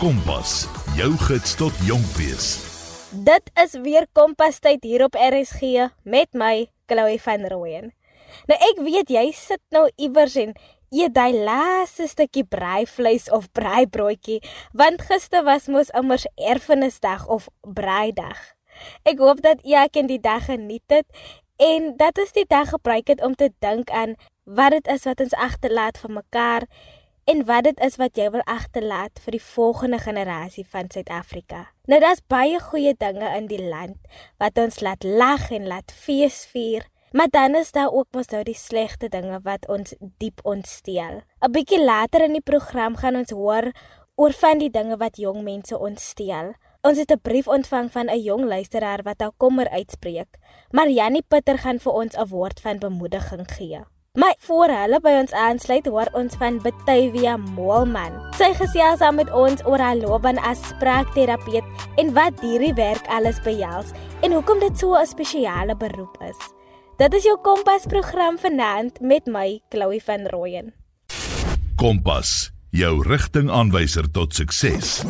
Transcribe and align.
Kompas, 0.00 0.62
jou 0.96 1.10
gids 1.26 1.50
tot 1.60 1.76
jonk 1.84 2.06
wees. 2.16 2.46
Dit 3.12 3.50
is 3.60 3.74
weer 3.84 4.06
Kompas 4.16 4.56
tyd 4.64 4.80
hier 4.88 5.02
op 5.04 5.16
RSG 5.20 5.90
met 6.08 6.30
my 6.32 6.70
Chloe 6.88 7.18
van 7.20 7.44
Rooyen. 7.52 7.90
Nou 8.48 8.56
ek 8.64 8.80
weet 8.80 9.12
jy 9.12 9.26
sit 9.36 9.60
nou 9.76 9.82
iewers 10.00 10.38
en 10.40 10.54
eet 10.88 11.12
daai 11.12 11.36
laaste 11.44 12.08
stukkie 12.08 12.46
braaivleis 12.48 13.28
of 13.28 13.50
braaibroodjie 13.52 14.38
want 14.72 15.04
gister 15.04 15.44
was 15.44 15.68
mos 15.68 15.92
immers 15.92 16.24
erfenisdag 16.48 17.26
of 17.28 17.50
braaidag. 17.60 18.40
Ek 19.04 19.20
hoop 19.20 19.44
dat 19.44 19.60
jy 19.68 19.84
kan 19.92 20.08
die 20.08 20.22
dag 20.24 20.48
geniet 20.48 20.88
het 20.88 21.04
en 21.60 21.92
dat 22.00 22.16
ons 22.16 22.32
die 22.32 22.48
dag 22.48 22.72
gebruik 22.72 23.12
het 23.12 23.20
om 23.20 23.36
te 23.36 23.52
dink 23.60 23.92
aan 23.92 24.16
wat 24.48 24.72
dit 24.78 24.88
is 24.96 25.04
wat 25.04 25.20
ons 25.20 25.36
agterlaat 25.36 26.00
vir 26.00 26.16
mekaar 26.22 26.68
en 27.24 27.44
wat 27.44 27.64
dit 27.64 27.80
is 27.80 27.96
wat 27.96 28.16
jy 28.16 28.30
wil 28.30 28.42
agterlaat 28.44 29.20
vir 29.24 29.36
die 29.36 29.42
volgende 29.42 29.98
generasie 29.98 30.66
van 30.68 30.90
Suid-Afrika. 30.90 31.66
Nou 31.86 32.00
daar's 32.00 32.22
baie 32.26 32.60
goeie 32.60 32.94
dinge 32.98 33.28
in 33.36 33.46
die 33.46 33.62
land 33.62 33.98
wat 34.38 34.58
ons 34.58 34.80
laat 34.80 35.04
lag 35.04 35.50
en 35.50 35.66
laat 35.66 35.92
feesvier. 35.92 36.86
Maar 37.12 37.28
dan 37.28 37.54
is 37.54 37.72
daar 37.72 37.90
ook 37.90 38.06
mos 38.12 38.28
nou 38.30 38.42
die 38.46 38.54
slegte 38.54 39.08
dinge 39.08 39.40
wat 39.42 39.66
ons 39.68 39.94
diep 40.22 40.40
ontsteel. 40.42 41.22
'n 41.42 41.52
Bietjie 41.52 41.84
later 41.84 42.22
in 42.22 42.32
die 42.32 42.48
program 42.52 42.96
gaan 42.96 43.16
ons 43.16 43.30
hoor 43.30 43.72
oor 44.14 44.32
van 44.32 44.58
die 44.58 44.70
dinge 44.70 44.96
wat 44.96 45.16
jong 45.16 45.42
mense 45.42 45.78
ontsteel. 45.78 46.54
Ons 46.82 46.98
het 46.98 47.10
'n 47.10 47.20
brief 47.20 47.48
ontvang 47.48 47.90
van 47.92 48.06
'n 48.06 48.22
jong 48.22 48.44
luisteraar 48.44 49.02
wat 49.02 49.20
haar 49.20 49.32
kommer 49.36 49.68
uitspreek. 49.68 50.38
Marianne 50.70 51.22
Pitter 51.28 51.58
gaan 51.58 51.78
vir 51.78 51.92
ons 51.92 52.16
'n 52.16 52.28
woord 52.28 52.60
van 52.60 52.78
bemoediging 52.78 53.50
gee. 53.50 53.80
Maar 54.18 54.34
voor 54.38 54.66
hulle 54.74 54.98
by 54.98 55.10
ons 55.20 55.32
aansluit, 55.38 55.86
hoor 55.86 56.08
ons 56.18 56.34
van 56.40 56.56
Betavia 56.58 57.36
Moelman. 57.38 58.16
Sy 58.34 58.48
gesels 58.58 58.98
saam 58.98 59.20
met 59.20 59.28
ons 59.30 59.62
oor 59.62 59.78
haar 59.78 60.00
loopbaan 60.00 60.40
as 60.42 60.58
spraakterapeut 60.72 61.84
en 62.02 62.10
wat 62.16 62.42
hierdie 62.42 62.72
werk 62.74 63.06
alles 63.06 63.38
behels 63.44 63.92
en 64.26 64.34
hoekom 64.34 64.58
dit 64.66 64.74
so 64.82 64.98
'n 64.98 65.06
spesiale 65.06 65.76
beroep 65.76 66.18
is. 66.26 66.40
Dit 66.98 67.14
is 67.14 67.22
jou 67.22 67.38
Kompas 67.38 67.86
program 67.86 68.38
vanaand 68.38 69.00
met 69.00 69.26
my 69.26 69.60
Chloe 69.68 70.02
van 70.02 70.26
Rooyen. 70.26 70.74
Kompas, 71.76 72.50
jou 72.70 73.06
rigtingaanwyser 73.06 74.10
tot 74.10 74.34
sukses. 74.34 75.04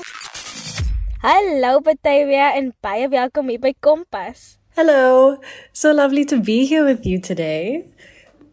Hallo 1.22 1.80
Batavia 1.80 2.52
en 2.54 2.74
baie 2.80 3.08
welkom 3.08 3.48
hier 3.48 3.60
by 3.60 3.72
Kompas. 3.80 4.60
Hello. 4.76 5.38
So 5.72 5.92
lovely 5.92 6.24
to 6.24 6.38
be 6.38 6.66
here 6.66 6.84
with 6.84 7.04
you 7.04 7.18
today. 7.18 7.84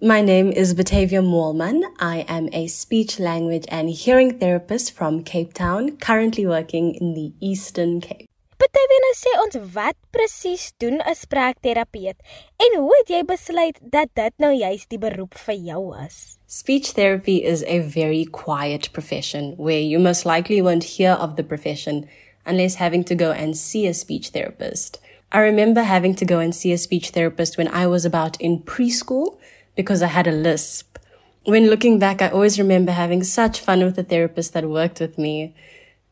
My 0.01 0.21
name 0.21 0.51
is 0.51 0.75
Batavia 0.75 1.23
Moorman. 1.23 1.81
I 1.97 2.23
am 2.27 2.49
a 2.53 2.67
speech 2.67 3.19
language 3.19 3.65
and 3.69 3.89
hearing 3.89 4.37
therapist 4.37 4.93
from 4.93 5.23
Cape 5.23 5.53
Town, 5.53 5.97
currently 5.97 6.45
working 6.45 6.93
in 6.93 7.15
the 7.15 7.33
Eastern 7.41 7.99
Cape. 7.99 8.29
Party 8.59 8.99
nou 9.01 9.13
sê 9.17 9.33
ons 9.41 9.57
wat 9.73 9.97
presies 10.13 10.69
doen 10.77 11.01
'n 11.01 11.15
spraakterapeut 11.15 12.17
en 12.61 12.77
hoe 12.77 12.93
het 12.99 13.09
jy 13.09 13.23
besluit 13.25 13.79
dat 13.81 14.13
dit 14.13 14.33
nou 14.37 14.53
juist 14.53 14.89
die 14.89 14.99
beroep 15.01 15.33
vir 15.33 15.55
jou 15.55 15.81
is? 16.05 16.37
Speech 16.45 16.93
therapy 16.93 17.41
is 17.41 17.63
a 17.65 17.79
very 17.79 18.25
quiet 18.25 18.93
profession 18.93 19.55
where 19.57 19.81
you 19.81 19.97
most 19.97 20.25
likely 20.25 20.61
won't 20.61 20.97
hear 20.97 21.13
of 21.13 21.37
the 21.37 21.43
profession 21.43 22.05
unless 22.45 22.75
having 22.75 23.03
to 23.03 23.15
go 23.15 23.31
and 23.31 23.57
see 23.57 23.87
a 23.87 23.93
speech 23.93 24.29
therapist. 24.29 24.99
I 25.31 25.39
remember 25.39 25.81
having 25.81 26.15
to 26.15 26.25
go 26.25 26.37
and 26.37 26.53
see 26.53 26.71
a 26.71 26.77
speech 26.77 27.09
therapist 27.09 27.57
when 27.57 27.67
I 27.67 27.87
was 27.87 28.05
about 28.05 28.39
in 28.39 28.59
preschool 28.59 29.37
because 29.77 30.01
I 30.01 30.07
had 30.07 30.27
a 30.27 30.31
lisp. 30.31 30.97
When 31.45 31.69
looking 31.69 31.97
back, 31.99 32.21
I 32.21 32.27
always 32.27 32.59
remember 32.59 32.91
having 32.91 33.23
such 33.23 33.61
fun 33.61 33.85
with 33.85 33.95
the 33.95 34.03
therapist 34.03 34.51
that 34.51 34.67
worked 34.67 34.99
with 34.99 35.17
me. 35.17 35.55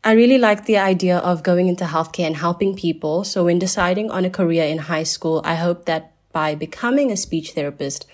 I 0.01 0.13
really 0.13 0.37
liked 0.37 0.65
the 0.65 0.77
idea 0.77 1.17
of 1.17 1.43
going 1.43 1.67
into 1.67 1.83
healthcare 1.83 2.27
and 2.27 2.37
helping 2.37 2.75
people. 2.75 3.25
So 3.25 3.43
when 3.43 3.59
deciding 3.59 4.11
on 4.11 4.23
a 4.23 4.29
career 4.29 4.63
in 4.63 4.77
high 4.77 5.03
school, 5.03 5.41
I 5.43 5.55
hoped 5.55 5.87
that 5.87 6.13
by 6.31 6.53
becoming 6.53 7.11
a 7.11 7.17
speech 7.17 7.51
therapist, 7.51 8.05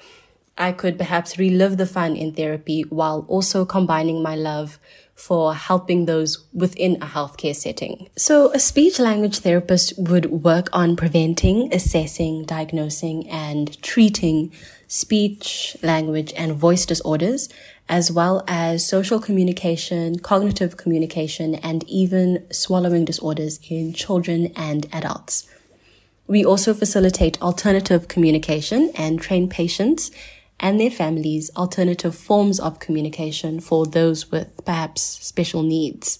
I 0.57 0.71
could 0.71 0.97
perhaps 0.97 1.37
relive 1.37 1.77
the 1.77 1.85
fun 1.85 2.15
in 2.15 2.33
therapy 2.33 2.83
while 2.83 3.25
also 3.27 3.65
combining 3.65 4.23
my 4.23 4.35
love 4.35 4.79
for 5.21 5.53
helping 5.53 6.05
those 6.05 6.45
within 6.51 6.95
a 6.95 7.05
healthcare 7.05 7.55
setting. 7.55 8.09
So 8.17 8.51
a 8.53 8.59
speech 8.59 8.99
language 8.99 9.39
therapist 9.39 9.93
would 9.97 10.25
work 10.31 10.67
on 10.73 10.95
preventing, 10.95 11.71
assessing, 11.71 12.45
diagnosing, 12.45 13.29
and 13.29 13.81
treating 13.83 14.51
speech, 14.87 15.77
language, 15.83 16.33
and 16.35 16.53
voice 16.53 16.87
disorders 16.87 17.49
as 17.87 18.11
well 18.11 18.43
as 18.47 18.87
social 18.87 19.19
communication, 19.19 20.17
cognitive 20.17 20.77
communication, 20.77 21.55
and 21.55 21.83
even 21.87 22.43
swallowing 22.51 23.05
disorders 23.05 23.59
in 23.69 23.93
children 23.93 24.51
and 24.55 24.87
adults. 24.91 25.47
We 26.25 26.45
also 26.45 26.73
facilitate 26.73 27.41
alternative 27.41 28.07
communication 28.07 28.91
and 28.95 29.21
train 29.21 29.49
patients 29.49 30.09
and 30.61 30.79
their 30.79 30.91
families 30.91 31.51
alternative 31.57 32.15
forms 32.15 32.59
of 32.59 32.79
communication 32.79 33.59
for 33.59 33.85
those 33.85 34.31
with 34.31 34.63
perhaps 34.63 35.01
special 35.01 35.63
needs. 35.63 36.19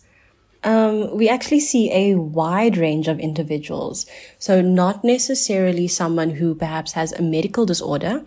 Um, 0.64 1.16
we 1.16 1.30
actually 1.30 1.62
see 1.62 1.92
a 1.92 2.16
wide 2.16 2.78
range 2.78 3.08
of 3.08 3.20
individuals. 3.20 4.06
So 4.38 4.62
not 4.62 5.04
necessarily 5.04 5.88
someone 5.88 6.32
who 6.32 6.54
perhaps 6.54 6.92
has 6.94 7.14
a 7.14 7.22
medical 7.22 7.66
disorder, 7.66 8.24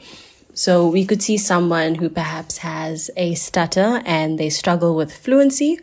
so 0.54 0.86
we 0.86 1.04
could 1.04 1.22
see 1.22 1.36
someone 1.36 1.97
who 1.97 2.08
perhaps 2.08 2.58
has 2.58 3.10
a 3.16 3.34
stutter 3.34 4.00
and 4.06 4.38
they 4.38 4.50
struggle 4.50 4.94
with 4.94 5.12
fluency. 5.12 5.81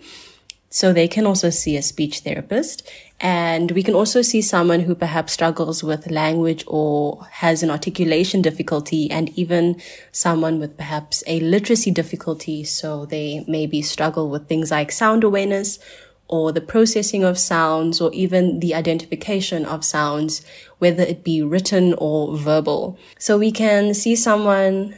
So 0.71 0.93
they 0.93 1.09
can 1.09 1.27
also 1.27 1.49
see 1.49 1.75
a 1.75 1.81
speech 1.81 2.19
therapist. 2.19 2.89
And 3.19 3.71
we 3.71 3.83
can 3.83 3.93
also 3.93 4.21
see 4.23 4.41
someone 4.41 4.79
who 4.79 4.95
perhaps 4.95 5.33
struggles 5.33 5.83
with 5.83 6.09
language 6.09 6.63
or 6.65 7.27
has 7.29 7.61
an 7.61 7.69
articulation 7.69 8.41
difficulty 8.41 9.11
and 9.11 9.29
even 9.37 9.79
someone 10.11 10.59
with 10.59 10.77
perhaps 10.77 11.23
a 11.27 11.41
literacy 11.41 11.91
difficulty. 11.91 12.63
So 12.63 13.05
they 13.05 13.43
maybe 13.47 13.81
struggle 13.81 14.29
with 14.29 14.47
things 14.47 14.71
like 14.71 14.91
sound 14.91 15.23
awareness 15.23 15.77
or 16.29 16.53
the 16.53 16.61
processing 16.61 17.25
of 17.25 17.37
sounds 17.37 17.99
or 17.99 18.11
even 18.13 18.61
the 18.61 18.73
identification 18.73 19.65
of 19.65 19.83
sounds, 19.83 20.41
whether 20.79 21.03
it 21.03 21.23
be 21.23 21.43
written 21.43 21.93
or 21.97 22.37
verbal. 22.37 22.97
So 23.19 23.37
we 23.37 23.51
can 23.51 23.93
see 23.93 24.15
someone 24.15 24.95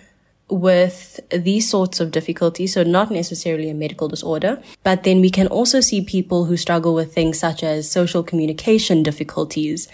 with 0.49 1.19
these 1.31 1.69
sorts 1.69 1.99
of 1.99 2.11
difficulties, 2.11 2.73
so 2.73 2.83
not 2.83 3.11
necessarily 3.11 3.69
a 3.69 3.73
medical 3.73 4.07
disorder, 4.07 4.61
but 4.83 5.03
then 5.03 5.21
we 5.21 5.29
can 5.29 5.47
also 5.47 5.79
see 5.79 6.03
people 6.03 6.45
who 6.45 6.57
struggle 6.57 6.93
with 6.93 7.13
things 7.13 7.39
such 7.39 7.63
as 7.63 7.89
social 7.89 8.23
communication 8.23 9.03
difficulties. 9.03 9.87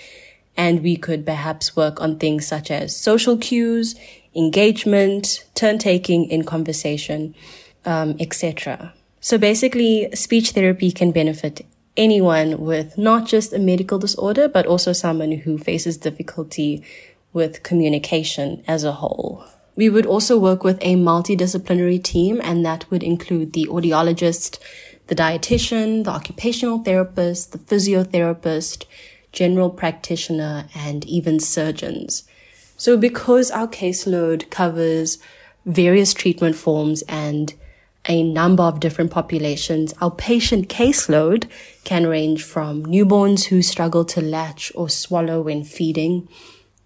And 0.57 0.83
we 0.83 0.97
could 0.97 1.25
perhaps 1.25 1.75
work 1.75 2.01
on 2.01 2.17
things 2.19 2.45
such 2.45 2.69
as 2.71 2.95
social 2.95 3.37
cues, 3.37 3.95
engagement, 4.35 5.45
turn 5.55 5.77
taking 5.77 6.25
in 6.29 6.43
conversation, 6.43 7.35
um, 7.85 8.17
etc. 8.19 8.93
So 9.21 9.37
basically, 9.37 10.09
speech 10.13 10.51
therapy 10.51 10.91
can 10.91 11.11
benefit 11.11 11.65
anyone 11.95 12.59
with 12.59 12.97
not 12.97 13.27
just 13.27 13.53
a 13.53 13.59
medical 13.59 13.99
disorder, 13.99 14.47
but 14.47 14.65
also 14.65 14.93
someone 14.93 15.31
who 15.31 15.57
faces 15.57 15.97
difficulty 15.97 16.83
with 17.33 17.63
communication 17.63 18.63
as 18.67 18.83
a 18.83 18.93
whole. 18.93 19.45
We 19.79 19.87
would 19.87 20.05
also 20.05 20.37
work 20.37 20.65
with 20.65 20.77
a 20.81 20.95
multidisciplinary 20.95 22.03
team, 22.03 22.41
and 22.43 22.65
that 22.65 22.91
would 22.91 23.01
include 23.01 23.53
the 23.53 23.67
audiologist, 23.67 24.59
the 25.07 25.15
dietitian, 25.15 26.03
the 26.03 26.09
occupational 26.09 26.79
therapist, 26.79 27.53
the 27.53 27.59
physiotherapist, 27.59 28.83
general 29.31 29.69
practitioner, 29.69 30.67
and 30.75 31.05
even 31.05 31.39
surgeons. 31.39 32.27
So 32.75 32.97
because 32.97 33.51
our 33.51 33.69
caseload 33.69 34.49
covers 34.49 35.17
various 35.65 36.13
treatment 36.13 36.57
forms 36.57 37.01
and 37.03 37.53
a 38.05 38.21
number 38.21 38.63
of 38.63 38.81
different 38.81 39.11
populations. 39.11 39.93
Our 40.01 40.11
patient 40.11 40.67
caseload 40.67 41.47
can 41.85 42.07
range 42.07 42.43
from 42.43 42.85
newborns 42.85 43.45
who 43.45 43.61
struggle 43.61 44.03
to 44.05 44.21
latch 44.21 44.73
or 44.75 44.89
swallow 44.89 45.41
when 45.41 45.63
feeding 45.63 46.27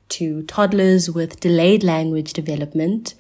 to 0.09 0.43
toddlers 0.43 1.09
with 1.09 1.39
delayed 1.39 1.83
language 1.83 2.33
development 2.33 3.15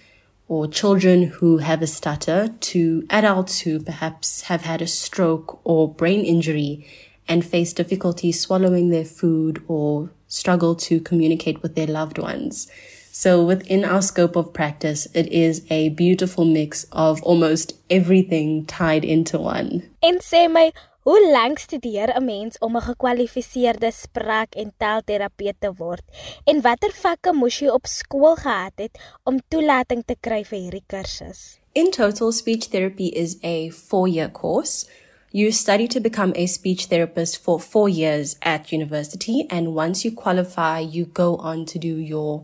or 0.47 0.67
children 0.67 1.23
who 1.23 1.57
have 1.57 1.81
a 1.81 1.87
stutter 1.87 2.53
to 2.59 3.05
adults 3.09 3.59
who 3.61 3.79
perhaps 3.79 4.41
have 4.43 4.61
had 4.61 4.81
a 4.81 4.87
stroke 4.87 5.59
or 5.63 5.91
brain 5.91 6.23
injury 6.25 6.85
and 7.27 7.45
face 7.45 7.73
difficulty 7.73 8.31
swallowing 8.31 8.89
their 8.89 9.05
food 9.05 9.63
or 9.67 10.11
struggle 10.27 10.75
to 10.75 10.99
communicate 10.99 11.61
with 11.61 11.75
their 11.75 11.87
loved 11.87 12.17
ones. 12.17 12.67
So 13.11 13.45
within 13.45 13.85
our 13.85 14.01
scope 14.01 14.35
of 14.35 14.53
practice, 14.53 15.07
it 15.13 15.27
is 15.27 15.65
a 15.69 15.89
beautiful 15.89 16.45
mix 16.45 16.85
of 16.91 17.21
almost 17.21 17.73
everything 17.89 18.65
tied 18.65 19.05
into 19.05 19.37
one. 19.37 19.87
And 20.01 20.19
sê 20.19 20.51
my, 20.51 20.73
hoe 21.03 21.31
lank 21.31 21.57
studeer 21.59 22.09
'n 22.15 22.25
mens 22.25 22.57
om 22.59 22.75
'n 22.75 22.81
gekwalifiseerde 22.81 23.91
spraak- 23.91 24.55
en 24.55 24.73
taalterapeut 24.77 25.55
te 25.59 25.73
word? 25.77 26.03
En 26.43 26.61
watter 26.61 26.91
vakke 26.91 27.33
moes 27.33 27.59
jy 27.59 27.67
op 27.67 27.85
skool 27.85 28.35
gehad 28.35 28.71
het 28.75 28.99
om 29.23 29.41
toelating 29.47 30.03
te 30.05 30.15
kry 30.19 30.43
vir 30.43 30.59
hierdie 30.59 30.83
kursus? 30.87 31.59
In 31.71 31.91
total, 31.91 32.31
speech 32.31 32.67
therapy 32.67 33.07
is 33.07 33.37
a 33.43 33.69
4-year 33.69 34.31
course. 34.31 34.85
You 35.31 35.51
study 35.51 35.87
to 35.87 35.99
become 35.99 36.31
a 36.35 36.45
speech 36.45 36.85
therapist 36.87 37.39
for 37.41 37.59
four 37.59 37.89
years 37.89 38.35
at 38.39 38.71
university. 38.71 39.45
And 39.49 39.67
once 39.75 40.07
you 40.07 40.13
qualify, 40.15 40.79
you 40.79 41.05
go 41.13 41.35
on 41.37 41.65
to 41.65 41.79
do 41.79 41.97
your 41.99 42.43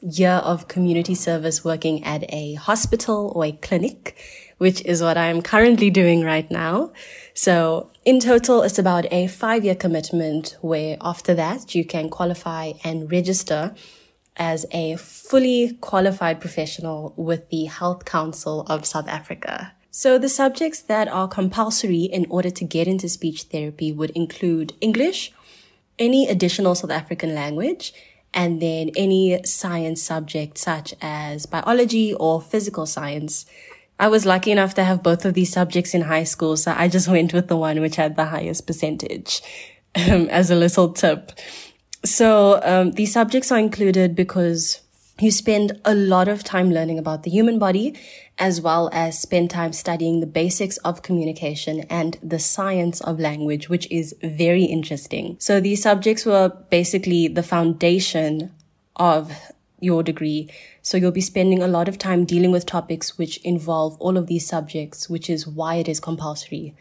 year 0.00 0.40
of 0.42 0.66
community 0.66 1.14
service 1.14 1.62
working 1.64 2.02
at 2.04 2.24
a 2.28 2.54
hospital 2.54 3.32
or 3.34 3.44
a 3.44 3.52
clinic, 3.52 4.16
which 4.58 4.80
is 4.84 5.02
what 5.02 5.16
I'm 5.16 5.42
currently 5.42 5.90
doing 5.90 6.24
right 6.24 6.50
now. 6.50 6.92
So 7.34 7.91
in 8.04 8.18
total, 8.18 8.62
it's 8.62 8.78
about 8.78 9.06
a 9.12 9.28
five 9.28 9.64
year 9.64 9.74
commitment 9.74 10.56
where 10.60 10.96
after 11.00 11.34
that 11.34 11.74
you 11.74 11.84
can 11.84 12.08
qualify 12.08 12.72
and 12.82 13.10
register 13.10 13.74
as 14.36 14.66
a 14.72 14.96
fully 14.96 15.76
qualified 15.80 16.40
professional 16.40 17.12
with 17.16 17.48
the 17.50 17.66
Health 17.66 18.04
Council 18.04 18.62
of 18.62 18.84
South 18.86 19.08
Africa. 19.08 19.72
So 19.90 20.18
the 20.18 20.28
subjects 20.28 20.80
that 20.80 21.06
are 21.08 21.28
compulsory 21.28 22.04
in 22.04 22.26
order 22.30 22.50
to 22.50 22.64
get 22.64 22.88
into 22.88 23.08
speech 23.08 23.42
therapy 23.44 23.92
would 23.92 24.10
include 24.10 24.72
English, 24.80 25.32
any 25.98 26.26
additional 26.28 26.74
South 26.74 26.90
African 26.90 27.34
language, 27.34 27.92
and 28.32 28.62
then 28.62 28.90
any 28.96 29.44
science 29.44 30.02
subject 30.02 30.56
such 30.56 30.94
as 31.02 31.44
biology 31.44 32.14
or 32.14 32.40
physical 32.40 32.86
science. 32.86 33.44
I 33.98 34.08
was 34.08 34.26
lucky 34.26 34.50
enough 34.50 34.74
to 34.74 34.84
have 34.84 35.02
both 35.02 35.24
of 35.24 35.34
these 35.34 35.52
subjects 35.52 35.94
in 35.94 36.02
high 36.02 36.24
school, 36.24 36.56
so 36.56 36.74
I 36.76 36.88
just 36.88 37.08
went 37.16 37.32
with 37.32 37.48
the 37.48 37.56
one 37.56 37.80
which 37.80 37.96
had 37.96 38.16
the 38.16 38.26
highest 38.26 38.66
percentage 38.66 39.42
um, 39.94 40.28
as 40.28 40.50
a 40.50 40.56
little 40.56 40.92
tip. 40.92 41.32
So 42.04 42.60
um, 42.64 42.92
these 42.92 43.12
subjects 43.12 43.52
are 43.52 43.58
included 43.58 44.16
because 44.16 44.80
you 45.20 45.30
spend 45.30 45.80
a 45.84 45.94
lot 45.94 46.26
of 46.26 46.42
time 46.42 46.70
learning 46.70 46.98
about 46.98 47.22
the 47.22 47.30
human 47.30 47.58
body 47.58 47.94
as 48.38 48.60
well 48.60 48.90
as 48.92 49.20
spend 49.20 49.50
time 49.50 49.72
studying 49.72 50.20
the 50.20 50.26
basics 50.26 50.78
of 50.78 51.02
communication 51.02 51.80
and 51.90 52.18
the 52.22 52.38
science 52.38 53.00
of 53.02 53.20
language, 53.20 53.68
which 53.68 53.88
is 53.90 54.14
very 54.22 54.64
interesting. 54.64 55.36
So 55.38 55.60
these 55.60 55.82
subjects 55.82 56.26
were 56.26 56.48
basically 56.70 57.28
the 57.28 57.42
foundation 57.42 58.50
of 58.96 59.32
your 59.82 60.02
degree. 60.02 60.48
So 60.82 60.96
you'll 60.96 61.12
be 61.12 61.20
spending 61.20 61.62
a 61.62 61.68
lot 61.68 61.88
of 61.88 61.98
time 61.98 62.24
dealing 62.24 62.50
with 62.50 62.66
topics 62.66 63.18
which 63.18 63.38
involve 63.38 63.96
all 64.00 64.16
of 64.16 64.26
these 64.26 64.46
subjects, 64.46 65.08
which 65.08 65.28
is 65.28 65.46
why 65.46 65.76
it 65.76 65.88
is 65.88 66.00
compulsory 66.00 66.74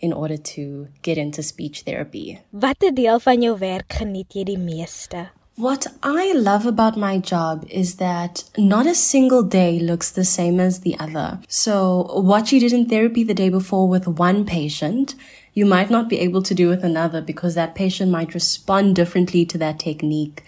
in 0.00 0.12
order 0.12 0.36
to 0.36 0.88
get 1.02 1.18
into 1.18 1.42
speech 1.42 1.82
therapy. 1.82 2.40
Watter 2.52 2.94
deel 2.94 3.18
van 3.20 3.42
jou 3.42 3.54
werk 3.58 3.92
geniet 3.98 4.34
jy 4.34 4.44
die 4.44 4.56
meeste? 4.56 5.28
What 5.56 5.88
I 6.02 6.32
love 6.32 6.64
about 6.64 6.96
my 6.96 7.18
job 7.18 7.66
is 7.68 7.96
that 7.96 8.44
not 8.56 8.86
a 8.86 8.94
single 8.94 9.42
day 9.42 9.78
looks 9.78 10.10
the 10.10 10.24
same 10.24 10.58
as 10.58 10.80
the 10.80 10.98
other. 10.98 11.38
So 11.48 12.18
what 12.18 12.50
you 12.50 12.60
did 12.60 12.72
in 12.72 12.88
therapy 12.88 13.24
the 13.24 13.34
day 13.34 13.50
before 13.50 13.86
with 13.86 14.08
one 14.08 14.46
patient, 14.46 15.14
you 15.52 15.66
might 15.66 15.90
not 15.90 16.08
be 16.08 16.18
able 16.18 16.42
to 16.44 16.54
do 16.54 16.68
with 16.68 16.82
another 16.82 17.20
because 17.20 17.56
that 17.56 17.74
patient 17.74 18.10
might 18.10 18.32
respond 18.32 18.96
differently 18.96 19.44
to 19.46 19.58
that 19.58 19.78
technique. 19.78 20.42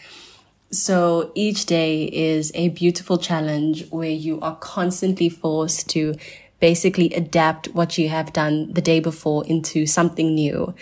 So 0.72 1.32
each 1.34 1.66
day 1.66 2.04
is 2.04 2.50
a 2.54 2.70
beautiful 2.70 3.18
challenge 3.18 3.86
where 3.90 4.10
you 4.10 4.40
are 4.40 4.56
constantly 4.56 5.28
forced 5.28 5.90
to 5.90 6.14
basically 6.60 7.12
adapt 7.12 7.66
what 7.74 7.98
you 7.98 8.08
have 8.08 8.32
done 8.32 8.72
the 8.72 8.80
day 8.80 8.98
before 8.98 9.44
into 9.46 9.84
something 9.84 10.34
new. 10.34 10.74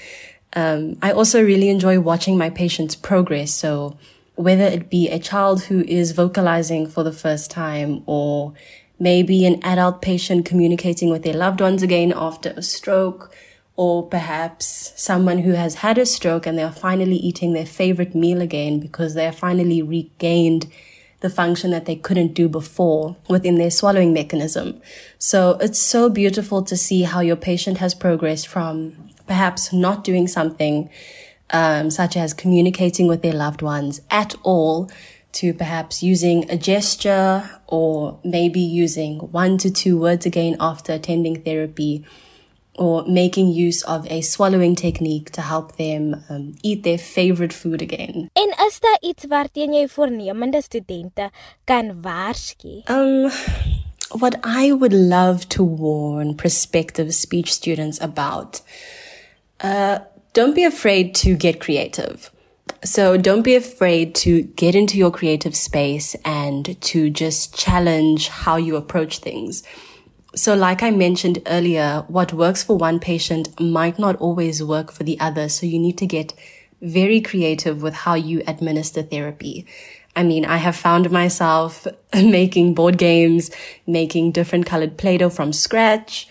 Um, 0.52 0.96
I 1.02 1.10
also 1.10 1.42
really 1.42 1.70
enjoy 1.70 1.98
watching 1.98 2.38
my 2.38 2.50
patients 2.50 2.94
progress. 2.94 3.52
So 3.52 3.98
whether 4.36 4.64
it 4.64 4.90
be 4.90 5.08
a 5.08 5.18
child 5.18 5.64
who 5.64 5.82
is 5.82 6.12
vocalizing 6.12 6.86
for 6.86 7.02
the 7.02 7.12
first 7.12 7.50
time 7.50 8.04
or 8.06 8.54
maybe 9.00 9.44
an 9.44 9.58
adult 9.64 10.02
patient 10.02 10.46
communicating 10.46 11.10
with 11.10 11.24
their 11.24 11.34
loved 11.34 11.60
ones 11.60 11.82
again 11.82 12.12
after 12.14 12.50
a 12.50 12.62
stroke, 12.62 13.34
or 13.76 14.06
perhaps 14.06 14.92
someone 14.96 15.38
who 15.38 15.52
has 15.52 15.76
had 15.76 15.98
a 15.98 16.06
stroke 16.06 16.46
and 16.46 16.58
they 16.58 16.62
are 16.62 16.72
finally 16.72 17.16
eating 17.16 17.52
their 17.52 17.66
favorite 17.66 18.14
meal 18.14 18.42
again 18.42 18.78
because 18.78 19.14
they 19.14 19.24
have 19.24 19.38
finally 19.38 19.82
regained 19.82 20.70
the 21.20 21.30
function 21.30 21.70
that 21.70 21.84
they 21.84 21.96
couldn't 21.96 22.34
do 22.34 22.48
before 22.48 23.16
within 23.28 23.56
their 23.56 23.70
swallowing 23.70 24.12
mechanism. 24.12 24.80
So 25.18 25.58
it's 25.60 25.78
so 25.78 26.08
beautiful 26.08 26.62
to 26.62 26.76
see 26.76 27.02
how 27.02 27.20
your 27.20 27.36
patient 27.36 27.78
has 27.78 27.94
progressed 27.94 28.48
from 28.48 29.10
perhaps 29.26 29.72
not 29.72 30.02
doing 30.02 30.26
something 30.26 30.90
um, 31.50 31.90
such 31.90 32.16
as 32.16 32.32
communicating 32.32 33.06
with 33.06 33.22
their 33.22 33.32
loved 33.32 33.62
ones 33.62 34.00
at 34.10 34.34
all, 34.42 34.90
to 35.32 35.54
perhaps 35.54 36.02
using 36.02 36.50
a 36.50 36.56
gesture 36.56 37.48
or 37.66 38.18
maybe 38.24 38.60
using 38.60 39.18
one 39.30 39.58
to 39.58 39.70
two 39.70 39.96
words 39.96 40.26
again 40.26 40.56
after 40.58 40.92
attending 40.92 41.40
therapy 41.42 42.04
or 42.80 43.04
making 43.06 43.52
use 43.52 43.82
of 43.82 44.06
a 44.10 44.22
swallowing 44.22 44.74
technique 44.74 45.30
to 45.30 45.42
help 45.42 45.76
them 45.76 46.24
um, 46.30 46.54
eat 46.62 46.82
their 46.82 46.96
favorite 46.96 47.52
food 47.52 47.82
again. 47.82 48.30
En 48.32 48.54
is 48.66 48.80
daar 48.80 48.98
iets 49.00 49.26
waarteen 49.28 49.72
jy 49.72 49.88
voornemende 49.88 50.62
studente 50.62 51.30
kan 51.64 52.00
waarsku? 52.02 52.82
Um 52.88 53.30
what 54.08 54.38
I 54.44 54.72
would 54.72 54.92
love 54.92 55.46
to 55.48 55.64
warn 55.64 56.34
prospective 56.34 57.12
speech 57.12 57.52
students 57.52 58.00
about 58.00 58.62
uh 59.64 59.98
don't 60.32 60.54
be 60.54 60.64
afraid 60.64 61.14
to 61.14 61.36
get 61.36 61.60
creative. 61.60 62.30
So 62.84 63.16
don't 63.16 63.42
be 63.42 63.56
afraid 63.56 64.14
to 64.14 64.42
get 64.56 64.74
into 64.74 64.96
your 64.96 65.10
creative 65.10 65.54
space 65.54 66.16
and 66.24 66.80
to 66.80 67.10
just 67.10 67.54
challenge 67.54 68.28
how 68.28 68.56
you 68.56 68.76
approach 68.76 69.18
things. 69.18 69.62
So 70.34 70.54
like 70.54 70.82
I 70.82 70.90
mentioned 70.90 71.40
earlier, 71.46 72.04
what 72.06 72.32
works 72.32 72.62
for 72.62 72.76
one 72.76 73.00
patient 73.00 73.58
might 73.60 73.98
not 73.98 74.16
always 74.16 74.62
work 74.62 74.92
for 74.92 75.02
the 75.02 75.18
other. 75.18 75.48
So 75.48 75.66
you 75.66 75.78
need 75.78 75.98
to 75.98 76.06
get 76.06 76.34
very 76.80 77.20
creative 77.20 77.82
with 77.82 77.94
how 77.94 78.14
you 78.14 78.42
administer 78.46 79.02
therapy. 79.02 79.66
I 80.14 80.22
mean, 80.22 80.44
I 80.44 80.56
have 80.58 80.76
found 80.76 81.10
myself 81.10 81.86
making 82.14 82.74
board 82.74 82.98
games, 82.98 83.50
making 83.86 84.32
different 84.32 84.66
colored 84.66 84.96
Play-Doh 84.96 85.30
from 85.30 85.52
scratch, 85.52 86.28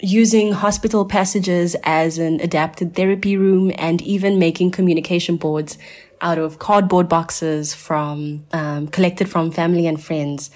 using 0.00 0.52
hospital 0.52 1.04
passages 1.06 1.74
as 1.82 2.18
an 2.18 2.40
adapted 2.40 2.94
therapy 2.94 3.36
room 3.36 3.72
and 3.76 4.02
even 4.02 4.38
making 4.38 4.70
communication 4.70 5.36
boards 5.36 5.78
out 6.20 6.38
of 6.38 6.58
cardboard 6.58 7.08
boxes 7.08 7.74
from 7.74 8.44
um, 8.52 8.88
collected 8.88 9.28
from 9.28 9.50
family 9.50 9.86
and 9.86 10.02
friends. 10.02 10.50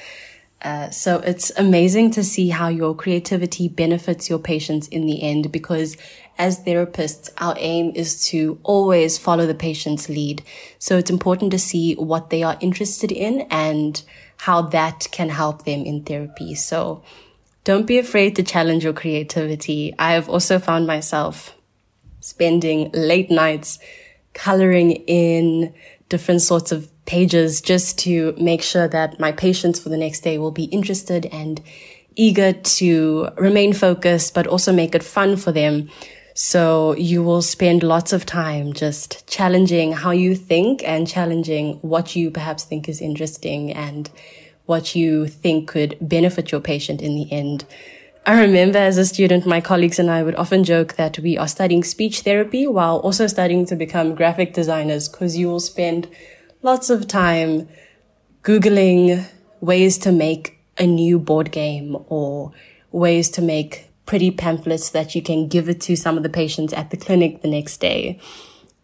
Uh, 0.63 0.91
so 0.91 1.21
it's 1.21 1.51
amazing 1.57 2.11
to 2.11 2.23
see 2.23 2.51
how 2.51 2.69
your 2.69 2.95
creativity 2.95 3.67
benefits 3.67 4.29
your 4.29 4.39
patients 4.39 4.89
in 4.89 5.07
the 5.07 5.23
end 5.23 5.51
because 5.51 5.97
as 6.37 6.65
therapists, 6.65 7.31
our 7.39 7.55
aim 7.59 7.93
is 7.95 8.27
to 8.29 8.59
always 8.63 9.17
follow 9.19 9.47
the 9.47 9.55
patient's 9.55 10.09
lead. 10.09 10.43
So 10.79 10.97
it's 10.97 11.11
important 11.11 11.51
to 11.53 11.59
see 11.59 11.95
what 11.95 12.31
they 12.31 12.43
are 12.43 12.59
interested 12.61 13.11
in 13.11 13.43
and 13.51 14.03
how 14.39 14.63
that 14.63 15.09
can 15.11 15.29
help 15.29 15.65
them 15.65 15.85
in 15.85 16.03
therapy. 16.03 16.55
So 16.55 17.03
don't 17.65 17.87
be 17.87 17.99
afraid 17.99 18.37
to 18.37 18.43
challenge 18.43 18.85
your 18.85 18.95
creativity. 18.95 19.95
I 19.99 20.13
have 20.13 20.29
also 20.29 20.59
found 20.59 20.87
myself 20.87 21.55
spending 22.21 22.91
late 22.93 23.31
nights 23.31 23.79
coloring 24.35 24.93
in 24.93 25.75
different 26.09 26.43
sorts 26.43 26.73
of 26.73 26.89
pages 27.11 27.61
just 27.61 27.99
to 27.99 28.33
make 28.39 28.63
sure 28.63 28.87
that 28.87 29.19
my 29.19 29.33
patients 29.33 29.81
for 29.81 29.89
the 29.89 29.97
next 29.97 30.21
day 30.21 30.39
will 30.39 30.53
be 30.53 30.67
interested 30.67 31.27
and 31.27 31.61
eager 32.15 32.53
to 32.53 33.29
remain 33.37 33.73
focused, 33.73 34.33
but 34.33 34.47
also 34.47 34.73
make 34.73 34.95
it 34.95 35.03
fun 35.03 35.37
for 35.37 35.51
them. 35.51 35.91
So 36.35 36.95
you 36.95 37.25
will 37.25 37.43
spend 37.43 37.83
lots 37.83 38.13
of 38.13 38.27
time 38.27 38.73
just 38.73 39.27
challenging 39.27 39.93
how 39.93 40.13
you 40.13 40.37
think 40.37 40.85
and 40.85 41.09
challenging 41.09 41.79
what 41.83 42.15
you 42.15 42.31
perhaps 42.31 42.63
think 42.63 42.89
is 42.89 43.01
interesting 43.01 43.73
and 43.73 44.09
what 44.67 44.95
you 44.95 45.27
think 45.27 45.69
could 45.69 45.97
benefit 46.01 46.53
your 46.53 46.61
patient 46.61 47.03
in 47.03 47.17
the 47.17 47.33
end. 47.33 47.65
I 48.25 48.41
remember 48.41 48.79
as 48.79 48.99
a 48.99 49.05
student, 49.05 49.47
my 49.47 49.61
colleagues 49.61 49.99
and 49.99 50.09
I 50.09 50.23
would 50.23 50.37
often 50.37 50.63
joke 50.63 50.95
that 50.95 51.19
we 51.19 51.37
are 51.37 51.49
studying 51.49 51.83
speech 51.83 52.21
therapy 52.21 52.69
while 52.69 52.99
also 52.99 53.27
studying 53.27 53.67
to 53.67 53.75
become 53.75 54.15
graphic 54.15 54.55
designers 54.55 55.09
because 55.09 55.37
you 55.37 55.49
will 55.49 55.59
spend 55.59 56.07
lots 56.63 56.91
of 56.91 57.07
time 57.07 57.69
Googling 58.43 59.27
ways 59.61 59.99
to 59.99 60.13
make 60.13 60.59
a 60.79 60.87
new 60.87 61.19
board 61.19 61.53
game 61.53 61.97
or 62.09 62.53
ways 62.91 63.29
to 63.31 63.43
make 63.43 63.91
pretty 64.07 64.31
pamphlets 64.31 64.91
that 64.91 65.15
you 65.15 65.23
can 65.23 65.47
give 65.47 65.69
it 65.69 65.81
to 65.83 65.97
some 65.97 66.17
of 66.17 66.23
the 66.23 66.29
patients 66.29 66.73
at 66.73 66.91
the 66.91 66.97
clinic 66.97 67.43
the 67.43 67.49
next 67.49 67.77
day. 67.79 68.19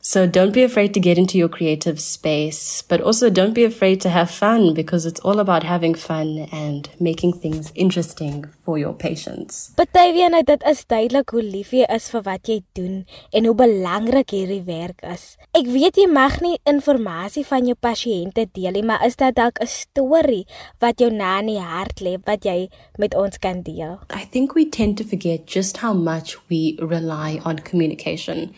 So 0.06 0.25
don't 0.25 0.54
be 0.54 0.62
afraid 0.62 0.94
to 0.94 1.00
get 1.00 1.18
into 1.18 1.36
your 1.36 1.48
creative 1.48 1.98
space, 2.00 2.82
but 2.82 3.00
also 3.00 3.28
don't 3.28 3.54
be 3.54 3.64
afraid 3.64 4.00
to 4.02 4.08
have 4.08 4.30
fun 4.30 4.72
because 4.72 5.04
it's 5.04 5.18
all 5.18 5.40
about 5.40 5.64
having 5.64 5.96
fun 5.96 6.46
and 6.52 6.88
making 7.00 7.32
things 7.32 7.72
interesting 7.75 8.44
for 8.64 8.78
your 8.78 8.94
patients. 8.94 9.72
Partyvie 9.75 10.28
nou 10.30 10.44
dit 10.46 10.62
is 10.70 10.84
duidelik 10.86 11.34
hoe 11.34 11.42
lief 11.42 11.72
jy 11.75 11.88
is 11.96 12.06
vir 12.12 12.22
wat 12.28 12.46
jy 12.46 12.60
doen 12.78 13.00
en 13.34 13.50
hoe 13.50 13.56
belangrik 13.58 14.30
hierdie 14.36 14.60
werk 14.68 15.02
is. 15.10 15.26
Ek 15.58 15.66
weet 15.75 15.98
jy 15.98 16.06
mag 16.06 16.38
nie 16.38 16.54
inligting 16.62 17.48
van 17.50 17.66
jou 17.66 17.76
pasiënte 17.88 18.46
deel 18.54 18.78
nie, 18.78 18.86
maar 18.86 19.02
is 19.10 19.18
dit 19.18 19.34
dalk 19.34 19.58
'n 19.58 19.66
storie 19.66 20.46
wat 20.78 21.02
jou 21.02 21.10
na 21.10 21.40
in 21.42 21.50
die 21.50 21.58
hart 21.58 21.98
lê 21.98 22.14
wat 22.30 22.46
jy 22.46 22.70
met 22.94 23.18
ons 23.18 23.42
kan 23.42 23.66
deel? 23.66 23.98
I 24.14 24.22
think 24.30 24.54
we 24.54 24.70
tend 24.70 24.98
to 24.98 25.04
forget 25.04 25.50
just 25.50 25.82
how 25.82 25.92
much 25.92 26.38
we 26.46 26.78
rely 26.78 27.42
on 27.42 27.58
communication. 27.58 28.54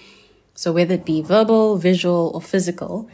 So, 0.58 0.72
whether 0.72 0.94
it 0.94 1.04
be 1.04 1.22
verbal, 1.22 1.76
visual, 1.76 2.32
or 2.34 2.42
physical, 2.42 3.08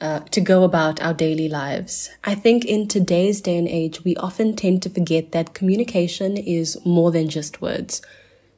uh, 0.00 0.20
to 0.30 0.40
go 0.40 0.62
about 0.62 1.02
our 1.02 1.12
daily 1.12 1.48
lives. 1.48 2.08
I 2.22 2.36
think 2.36 2.64
in 2.64 2.86
today's 2.86 3.40
day 3.40 3.58
and 3.58 3.66
age, 3.66 4.04
we 4.04 4.14
often 4.14 4.54
tend 4.54 4.84
to 4.84 4.90
forget 4.90 5.32
that 5.32 5.54
communication 5.54 6.36
is 6.36 6.78
more 6.86 7.10
than 7.10 7.28
just 7.28 7.60
words. 7.60 8.00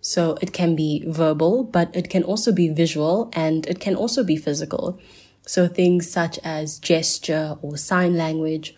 So, 0.02 0.37
it 0.43 0.52
can 0.52 0.76
be 0.76 1.02
verbal, 1.07 1.64
but 1.64 1.88
it 1.97 2.11
can 2.11 2.23
also 2.25 2.52
be 2.52 2.69
visual 2.69 3.31
and 3.33 3.66
it 3.69 3.81
can 3.81 3.97
also 3.97 4.23
be 4.23 4.37
physical. 4.37 5.00
So, 5.47 5.66
things 5.66 6.11
such 6.11 6.38
as 6.45 6.78
gesture 6.78 7.57
or 7.62 7.78
sign 7.78 8.19
language, 8.19 8.76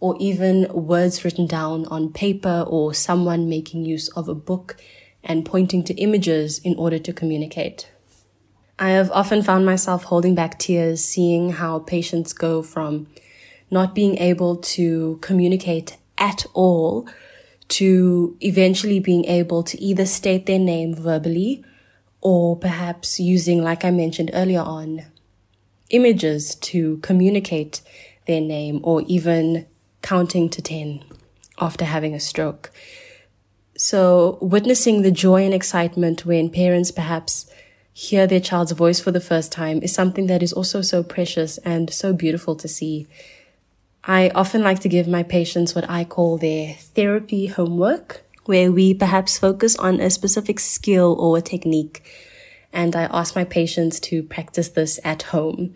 or 0.00 0.18
even 0.20 0.68
words 0.68 1.24
written 1.24 1.46
down 1.46 1.86
on 1.86 2.12
paper 2.12 2.62
or 2.68 2.92
someone 2.92 3.48
making 3.48 3.86
use 3.86 4.08
of 4.08 4.28
a 4.28 4.34
book 4.34 4.76
and 5.24 5.46
pointing 5.46 5.82
to 5.84 5.94
images 5.94 6.58
in 6.58 6.74
order 6.76 6.98
to 6.98 7.14
communicate. 7.14 7.88
I 8.78 8.90
have 8.90 9.10
often 9.10 9.42
found 9.42 9.66
myself 9.66 10.04
holding 10.04 10.36
back 10.36 10.58
tears 10.58 11.04
seeing 11.04 11.50
how 11.50 11.80
patients 11.80 12.32
go 12.32 12.62
from 12.62 13.08
not 13.70 13.94
being 13.94 14.16
able 14.18 14.56
to 14.56 15.18
communicate 15.20 15.96
at 16.16 16.46
all 16.54 17.08
to 17.68 18.36
eventually 18.40 19.00
being 19.00 19.24
able 19.24 19.62
to 19.64 19.80
either 19.80 20.06
state 20.06 20.46
their 20.46 20.58
name 20.60 20.94
verbally 20.94 21.64
or 22.20 22.56
perhaps 22.56 23.18
using, 23.18 23.62
like 23.62 23.84
I 23.84 23.90
mentioned 23.90 24.30
earlier 24.32 24.60
on, 24.60 25.02
images 25.90 26.54
to 26.56 26.98
communicate 26.98 27.82
their 28.26 28.40
name 28.40 28.80
or 28.82 29.02
even 29.02 29.66
counting 30.02 30.48
to 30.50 30.62
10 30.62 31.04
after 31.60 31.84
having 31.84 32.14
a 32.14 32.20
stroke. 32.20 32.70
So 33.76 34.38
witnessing 34.40 35.02
the 35.02 35.10
joy 35.10 35.44
and 35.44 35.54
excitement 35.54 36.24
when 36.24 36.50
parents 36.50 36.90
perhaps 36.90 37.50
hear 37.98 38.28
their 38.28 38.38
child's 38.38 38.70
voice 38.70 39.00
for 39.00 39.10
the 39.10 39.20
first 39.20 39.50
time 39.50 39.80
is 39.82 39.92
something 39.92 40.28
that 40.28 40.40
is 40.40 40.52
also 40.52 40.80
so 40.80 41.02
precious 41.02 41.58
and 41.58 41.92
so 41.92 42.12
beautiful 42.12 42.54
to 42.54 42.68
see. 42.68 43.08
I 44.04 44.30
often 44.36 44.62
like 44.62 44.78
to 44.80 44.88
give 44.88 45.08
my 45.08 45.24
patients 45.24 45.74
what 45.74 45.90
I 45.90 46.04
call 46.04 46.38
their 46.38 46.74
therapy 46.74 47.46
homework, 47.46 48.24
where 48.44 48.70
we 48.70 48.94
perhaps 48.94 49.36
focus 49.36 49.74
on 49.74 49.98
a 49.98 50.10
specific 50.10 50.60
skill 50.60 51.16
or 51.18 51.38
a 51.38 51.42
technique. 51.42 52.04
And 52.72 52.94
I 52.94 53.08
ask 53.10 53.34
my 53.34 53.42
patients 53.42 53.98
to 54.00 54.22
practice 54.22 54.68
this 54.68 55.00
at 55.02 55.24
home. 55.34 55.74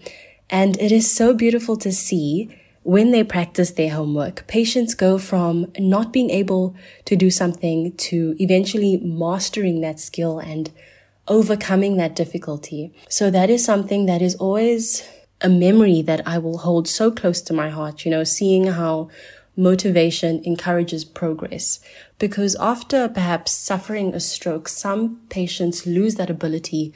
And 0.48 0.80
it 0.80 0.92
is 0.92 1.10
so 1.10 1.34
beautiful 1.34 1.76
to 1.78 1.90
see 1.90 2.56
when 2.84 3.10
they 3.10 3.24
practice 3.24 3.72
their 3.72 3.90
homework, 3.90 4.46
patients 4.46 4.94
go 4.94 5.18
from 5.18 5.72
not 5.76 6.12
being 6.12 6.30
able 6.30 6.76
to 7.06 7.16
do 7.16 7.30
something 7.32 7.96
to 7.96 8.36
eventually 8.38 8.98
mastering 8.98 9.80
that 9.80 9.98
skill 9.98 10.38
and 10.38 10.70
overcoming 11.28 11.96
that 11.96 12.16
difficulty. 12.16 12.92
So 13.08 13.30
that 13.30 13.50
is 13.50 13.64
something 13.64 14.06
that 14.06 14.22
is 14.22 14.34
always 14.36 15.08
a 15.40 15.48
memory 15.48 16.02
that 16.02 16.26
I 16.26 16.38
will 16.38 16.58
hold 16.58 16.88
so 16.88 17.10
close 17.10 17.40
to 17.42 17.52
my 17.52 17.68
heart, 17.68 18.04
you 18.04 18.10
know, 18.10 18.24
seeing 18.24 18.66
how 18.66 19.08
motivation 19.56 20.42
encourages 20.44 21.04
progress. 21.04 21.80
Because 22.18 22.54
after 22.56 23.08
perhaps 23.08 23.52
suffering 23.52 24.14
a 24.14 24.20
stroke, 24.20 24.68
some 24.68 25.20
patients 25.28 25.86
lose 25.86 26.14
that 26.14 26.30
ability 26.30 26.94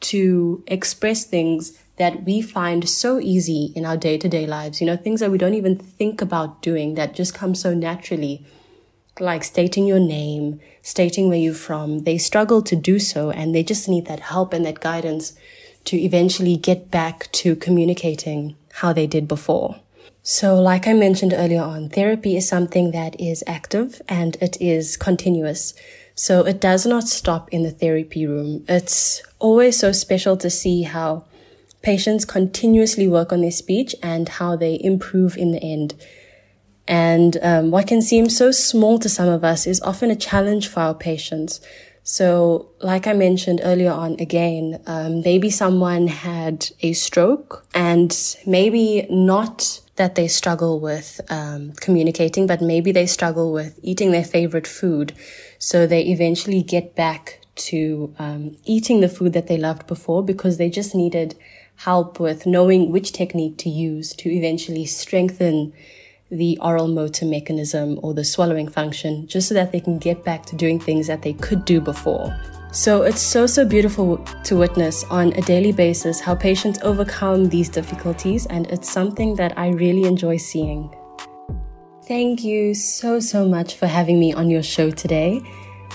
to 0.00 0.62
express 0.66 1.24
things 1.24 1.78
that 1.96 2.24
we 2.24 2.40
find 2.40 2.88
so 2.88 3.18
easy 3.18 3.72
in 3.74 3.84
our 3.84 3.96
day 3.96 4.16
to 4.16 4.28
day 4.28 4.46
lives, 4.46 4.80
you 4.80 4.86
know, 4.86 4.96
things 4.96 5.20
that 5.20 5.30
we 5.30 5.38
don't 5.38 5.54
even 5.54 5.76
think 5.76 6.22
about 6.22 6.62
doing 6.62 6.94
that 6.94 7.14
just 7.14 7.34
come 7.34 7.54
so 7.54 7.74
naturally 7.74 8.46
like 9.20 9.44
stating 9.44 9.86
your 9.86 10.00
name, 10.00 10.60
stating 10.82 11.28
where 11.28 11.38
you're 11.38 11.54
from, 11.54 12.00
they 12.00 12.18
struggle 12.18 12.62
to 12.62 12.76
do 12.76 12.98
so 12.98 13.30
and 13.30 13.54
they 13.54 13.62
just 13.62 13.88
need 13.88 14.06
that 14.06 14.20
help 14.20 14.52
and 14.52 14.64
that 14.64 14.80
guidance 14.80 15.34
to 15.84 15.96
eventually 15.96 16.56
get 16.56 16.90
back 16.90 17.30
to 17.32 17.56
communicating 17.56 18.56
how 18.74 18.92
they 18.92 19.06
did 19.06 19.26
before. 19.26 19.76
So, 20.22 20.60
like 20.60 20.86
I 20.86 20.92
mentioned 20.92 21.32
earlier 21.34 21.62
on, 21.62 21.88
therapy 21.88 22.36
is 22.36 22.46
something 22.46 22.90
that 22.90 23.18
is 23.18 23.42
active 23.46 24.02
and 24.08 24.36
it 24.42 24.58
is 24.60 24.96
continuous. 24.96 25.72
So, 26.14 26.44
it 26.44 26.60
does 26.60 26.84
not 26.84 27.08
stop 27.08 27.48
in 27.50 27.62
the 27.62 27.70
therapy 27.70 28.26
room. 28.26 28.64
It's 28.68 29.22
always 29.38 29.78
so 29.78 29.92
special 29.92 30.36
to 30.36 30.50
see 30.50 30.82
how 30.82 31.24
patients 31.80 32.24
continuously 32.24 33.08
work 33.08 33.32
on 33.32 33.40
their 33.40 33.50
speech 33.50 33.94
and 34.02 34.28
how 34.28 34.56
they 34.56 34.78
improve 34.82 35.36
in 35.36 35.52
the 35.52 35.62
end. 35.62 35.94
And 36.88 37.36
um, 37.42 37.70
what 37.70 37.86
can 37.86 38.00
seem 38.00 38.30
so 38.30 38.50
small 38.50 38.98
to 38.98 39.10
some 39.10 39.28
of 39.28 39.44
us 39.44 39.66
is 39.66 39.80
often 39.82 40.10
a 40.10 40.16
challenge 40.16 40.68
for 40.68 40.80
our 40.80 40.94
patients. 40.94 41.60
So, 42.02 42.70
like 42.80 43.06
I 43.06 43.12
mentioned 43.12 43.60
earlier 43.62 43.92
on, 43.92 44.16
again, 44.18 44.80
um, 44.86 45.20
maybe 45.20 45.50
someone 45.50 46.06
had 46.06 46.70
a 46.80 46.94
stroke 46.94 47.66
and 47.74 48.16
maybe 48.46 49.06
not 49.10 49.82
that 49.96 50.14
they 50.14 50.28
struggle 50.28 50.80
with 50.80 51.20
um, 51.28 51.72
communicating, 51.72 52.46
but 52.46 52.62
maybe 52.62 52.92
they 52.92 53.04
struggle 53.04 53.52
with 53.52 53.78
eating 53.82 54.10
their 54.10 54.24
favorite 54.24 54.66
food. 54.66 55.12
So 55.58 55.86
they 55.86 56.06
eventually 56.06 56.62
get 56.62 56.94
back 56.94 57.40
to 57.56 58.14
um, 58.18 58.56
eating 58.64 59.00
the 59.00 59.08
food 59.10 59.34
that 59.34 59.48
they 59.48 59.58
loved 59.58 59.86
before 59.86 60.24
because 60.24 60.56
they 60.56 60.70
just 60.70 60.94
needed 60.94 61.34
help 61.76 62.18
with 62.18 62.46
knowing 62.46 62.90
which 62.90 63.12
technique 63.12 63.58
to 63.58 63.68
use 63.68 64.14
to 64.14 64.30
eventually 64.30 64.86
strengthen 64.86 65.74
the 66.30 66.58
oral 66.60 66.88
motor 66.88 67.24
mechanism 67.24 67.98
or 68.02 68.12
the 68.14 68.24
swallowing 68.24 68.68
function 68.68 69.26
just 69.26 69.48
so 69.48 69.54
that 69.54 69.72
they 69.72 69.80
can 69.80 69.98
get 69.98 70.24
back 70.24 70.44
to 70.46 70.56
doing 70.56 70.78
things 70.78 71.06
that 71.06 71.22
they 71.22 71.32
could 71.32 71.64
do 71.64 71.80
before. 71.80 72.34
So 72.70 73.02
it's 73.02 73.22
so, 73.22 73.46
so 73.46 73.64
beautiful 73.64 74.18
to 74.44 74.56
witness 74.56 75.02
on 75.04 75.32
a 75.32 75.40
daily 75.40 75.72
basis 75.72 76.20
how 76.20 76.34
patients 76.34 76.78
overcome 76.82 77.48
these 77.48 77.70
difficulties, 77.70 78.44
and 78.46 78.66
it's 78.66 78.90
something 78.90 79.34
that 79.36 79.58
I 79.58 79.68
really 79.68 80.04
enjoy 80.04 80.36
seeing. 80.36 80.94
Thank 82.06 82.44
you 82.44 82.74
so, 82.74 83.20
so 83.20 83.48
much 83.48 83.76
for 83.76 83.86
having 83.86 84.20
me 84.20 84.34
on 84.34 84.50
your 84.50 84.62
show 84.62 84.90
today. 84.90 85.40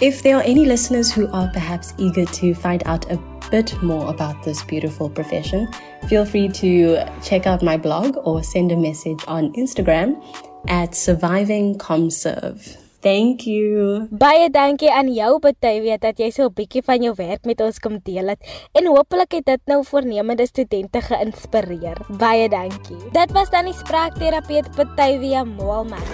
If 0.02 0.24
there 0.24 0.38
are 0.38 0.42
any 0.42 0.66
listeners 0.66 1.12
who 1.12 1.28
are 1.32 1.48
perhaps 1.54 1.94
eager 2.00 2.26
to 2.26 2.56
find 2.56 2.82
out 2.88 3.12
a 3.12 3.18
bit 3.52 3.82
more 3.82 4.10
about 4.10 4.44
this 4.44 4.64
beautiful 4.64 5.10
profession, 5.10 5.68
feel 6.08 6.26
free 6.26 6.50
to 6.50 7.04
check 7.22 7.48
out 7.48 7.62
my 7.62 7.78
blog 7.78 8.18
or 8.24 8.44
send 8.44 8.72
a 8.72 8.78
message 8.78 9.20
on 9.28 9.54
Instagram 9.54 10.22
at 10.68 10.92
survivingcomserve. 10.92 12.78
Thank 13.04 13.44
you. 13.44 14.08
Baie 14.16 14.48
dankie 14.48 14.88
aan 14.88 15.12
jou 15.12 15.36
Betywia 15.44 15.98
dat 16.00 16.20
jy 16.24 16.32
so 16.32 16.48
'n 16.48 16.56
bietjie 16.56 16.84
van 16.88 17.04
jou 17.04 17.14
werk 17.16 17.44
met 17.44 17.60
ons 17.62 17.80
kom 17.80 18.00
deel 18.00 18.32
het 18.32 18.40
en 18.72 18.88
hopelik 18.88 19.32
het 19.32 19.46
dit 19.46 19.62
nou 19.66 19.84
voornemende 19.84 20.48
studente 20.48 21.02
geïnspireer. 21.02 22.00
Baie 22.18 22.50
dankie. 22.50 22.98
Dit 23.12 23.32
was 23.32 23.50
dan 23.50 23.66
die 23.66 23.76
spraakterapeut 23.76 24.72
Betywia 24.76 25.44
Moelman. 25.44 26.08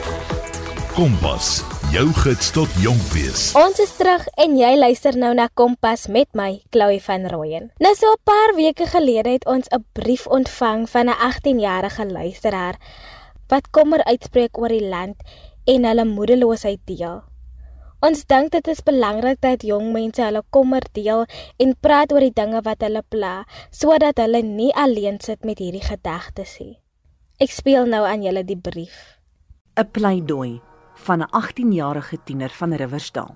Kompas 0.96 1.79
jou 1.90 2.06
gids 2.22 2.52
tot 2.54 2.74
jonk 2.84 3.02
wees. 3.16 3.50
Ons 3.58 3.80
is 3.82 3.92
terug 3.98 4.22
en 4.38 4.54
jy 4.58 4.70
luister 4.78 5.16
nou 5.18 5.32
na 5.34 5.48
Kompas 5.58 6.06
met 6.14 6.30
my, 6.38 6.60
Chloe 6.70 7.00
van 7.02 7.26
Rooyen. 7.32 7.72
Nou 7.82 7.94
so 7.98 8.06
'n 8.14 8.22
paar 8.24 8.54
weke 8.56 8.86
gelede 8.86 9.30
het 9.30 9.46
ons 9.46 9.68
'n 9.74 9.84
brief 9.94 10.28
ontvang 10.28 10.90
van 10.90 11.10
'n 11.10 11.18
18-jarige 11.18 12.06
luisteraar 12.06 12.76
wat 13.48 13.72
kommer 13.72 14.04
uitspreek 14.04 14.58
oor 14.58 14.70
die 14.70 14.88
land 14.88 15.16
en 15.66 15.84
hulle 15.84 16.06
moedeloosheid 16.06 16.80
deel. 16.86 17.24
Ons 18.02 18.26
dink 18.26 18.52
dit 18.52 18.68
is 18.68 18.84
belangrik 18.84 19.42
dat 19.42 19.64
jong 19.64 19.92
mense 19.92 20.22
hulle 20.22 20.44
kommer 20.50 20.82
deel 20.92 21.26
en 21.58 21.76
praat 21.80 22.14
oor 22.14 22.20
die 22.20 22.34
dinge 22.34 22.62
wat 22.62 22.82
hulle 22.82 23.04
pla, 23.10 23.46
sodat 23.72 24.18
hulle 24.18 24.42
nie 24.42 24.74
alleen 24.76 25.20
sit 25.20 25.44
met 25.44 25.58
hierdie 25.58 25.84
gedagtes 25.84 26.60
nie. 26.60 26.80
Ek 27.40 27.50
speel 27.50 27.86
nou 27.86 28.06
aan 28.06 28.22
julle 28.22 28.44
die 28.44 28.58
brief. 28.58 29.18
'n 29.76 29.92
Pleidooi 29.92 30.69
van 31.04 31.22
'n 31.22 31.30
18-jarige 31.32 32.18
tiener 32.24 32.50
van 32.50 32.74
Riversdal. 32.74 33.36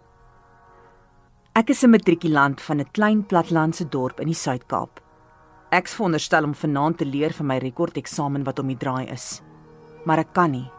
Ek 1.54 1.70
is 1.70 1.84
'n 1.84 1.90
matrikulant 1.90 2.62
van 2.62 2.80
'n 2.80 2.92
klein 2.92 3.26
platlandse 3.26 3.90
dorp 3.90 4.20
in 4.20 4.28
die 4.28 4.36
Suid-Kaap. 4.36 5.02
Ek's 5.70 5.94
veronderstel 5.94 6.44
om 6.44 6.54
vanaand 6.54 6.98
te 6.98 7.06
leer 7.06 7.34
vir 7.34 7.46
my 7.46 7.58
rekordeksamen 7.58 8.44
wat 8.44 8.60
om 8.60 8.68
die 8.68 8.78
draai 8.78 9.08
is. 9.08 9.42
Maar 10.06 10.18
ek 10.18 10.34
kan 10.34 10.52
nie, 10.52 10.72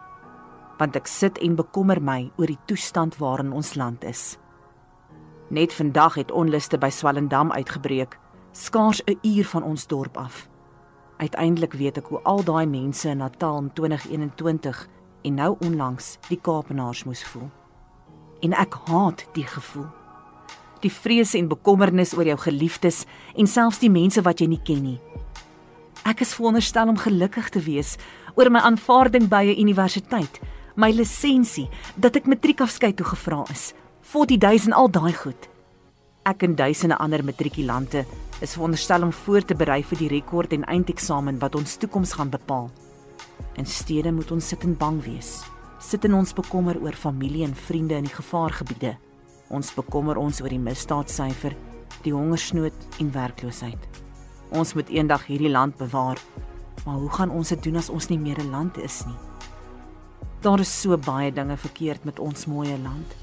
want 0.78 0.96
ek 0.96 1.06
sit 1.06 1.38
en 1.38 1.56
bekommer 1.56 2.02
my 2.02 2.30
oor 2.36 2.46
die 2.46 2.58
toestand 2.66 3.16
waarin 3.16 3.52
ons 3.52 3.74
land 3.74 4.04
is. 4.04 4.38
Net 5.50 5.72
vandag 5.72 6.14
het 6.14 6.30
onluste 6.30 6.78
by 6.78 6.90
Swellendam 6.90 7.52
uitgebreek 7.52 8.18
skaars 8.52 9.02
'n 9.06 9.18
uur 9.22 9.44
van 9.44 9.62
ons 9.62 9.86
dorp 9.86 10.16
af. 10.16 10.48
Uiteindelik 11.16 11.72
weet 11.72 11.98
ek 11.98 12.06
hoe 12.06 12.22
al 12.22 12.42
daai 12.44 12.66
mense 12.66 13.08
in 13.08 13.18
Natal 13.18 13.58
in 13.58 13.72
2021 13.72 14.88
en 15.24 15.34
nou 15.40 15.56
onlangs 15.64 16.18
die 16.28 16.38
Kaapenaars 16.40 17.04
moes 17.08 17.24
voel. 17.24 17.48
En 18.44 18.52
ek 18.52 18.76
haat 18.88 19.24
die 19.36 19.46
gevoel. 19.48 19.88
Die 20.84 20.92
vrees 20.92 21.32
en 21.34 21.48
bekommernis 21.48 22.12
oor 22.16 22.28
jou 22.28 22.36
geliefdes 22.44 23.04
en 23.34 23.48
selfs 23.48 23.80
die 23.80 23.92
mense 23.92 24.20
wat 24.24 24.42
jy 24.42 24.50
nie 24.52 24.60
ken 24.60 24.82
nie. 24.84 24.98
Ek 26.04 26.20
is 26.20 26.34
veronderstel 26.36 26.92
om 26.92 27.00
gelukkig 27.00 27.48
te 27.54 27.62
wees 27.64 27.94
oor 28.36 28.50
my 28.52 28.60
aanvaarding 28.60 29.30
by 29.32 29.44
'n 29.48 29.60
universiteit, 29.64 30.40
my 30.76 30.90
lisensie, 30.90 31.68
dat 31.96 32.16
ek 32.16 32.26
matriekafskeid 32.26 32.96
toe 32.96 33.06
gevra 33.06 33.44
is, 33.50 33.72
40000 34.02 34.74
al 34.74 34.90
daai 34.90 35.12
goed. 35.12 35.48
Ek 36.24 36.42
en 36.42 36.54
duisende 36.54 36.96
ander 36.96 37.24
matrikulante 37.24 38.04
is 38.40 38.52
veronderstel 38.52 39.02
om 39.02 39.12
voor 39.12 39.44
te 39.44 39.54
berei 39.54 39.82
vir 39.82 39.98
die 39.98 40.08
rekord 40.08 40.52
en 40.52 40.64
eindeksamen 40.64 41.38
wat 41.38 41.54
ons 41.54 41.76
toekoms 41.76 42.12
gaan 42.12 42.30
bepaal. 42.30 42.70
In 43.56 43.66
stede 43.66 44.12
moet 44.12 44.30
ons 44.30 44.48
sit 44.48 44.64
en 44.64 44.76
bang 44.76 45.02
wees. 45.04 45.42
Sit 45.78 46.04
in 46.04 46.14
ons 46.14 46.32
bekommer 46.32 46.78
oor 46.82 46.92
familie 46.92 47.44
en 47.44 47.54
vriende 47.54 47.94
in 47.94 48.08
die 48.08 48.14
gevaargebiede. 48.14 48.96
Ons 49.48 49.74
bekommer 49.74 50.16
ons 50.16 50.40
oor 50.40 50.48
die 50.48 50.58
misdaadsyfer, 50.58 51.54
die 52.02 52.14
hongersnood 52.14 52.98
en 53.00 53.12
werkloosheid. 53.12 53.88
Ons 54.54 54.74
moet 54.74 54.88
eendag 54.88 55.26
hierdie 55.26 55.52
land 55.52 55.76
bewaar. 55.76 56.18
Maar 56.84 56.98
hoe 57.00 57.10
gaan 57.10 57.30
ons 57.30 57.48
dit 57.48 57.62
doen 57.62 57.76
as 57.76 57.90
ons 57.90 58.08
nie 58.08 58.18
meer 58.18 58.40
'n 58.40 58.50
land 58.50 58.78
is 58.78 59.04
nie? 59.06 59.18
Daar 60.40 60.60
is 60.60 60.80
so 60.80 60.96
baie 60.96 61.32
dinge 61.32 61.56
verkeerd 61.56 62.04
met 62.04 62.18
ons 62.18 62.46
mooi 62.46 62.68
land. 62.68 63.14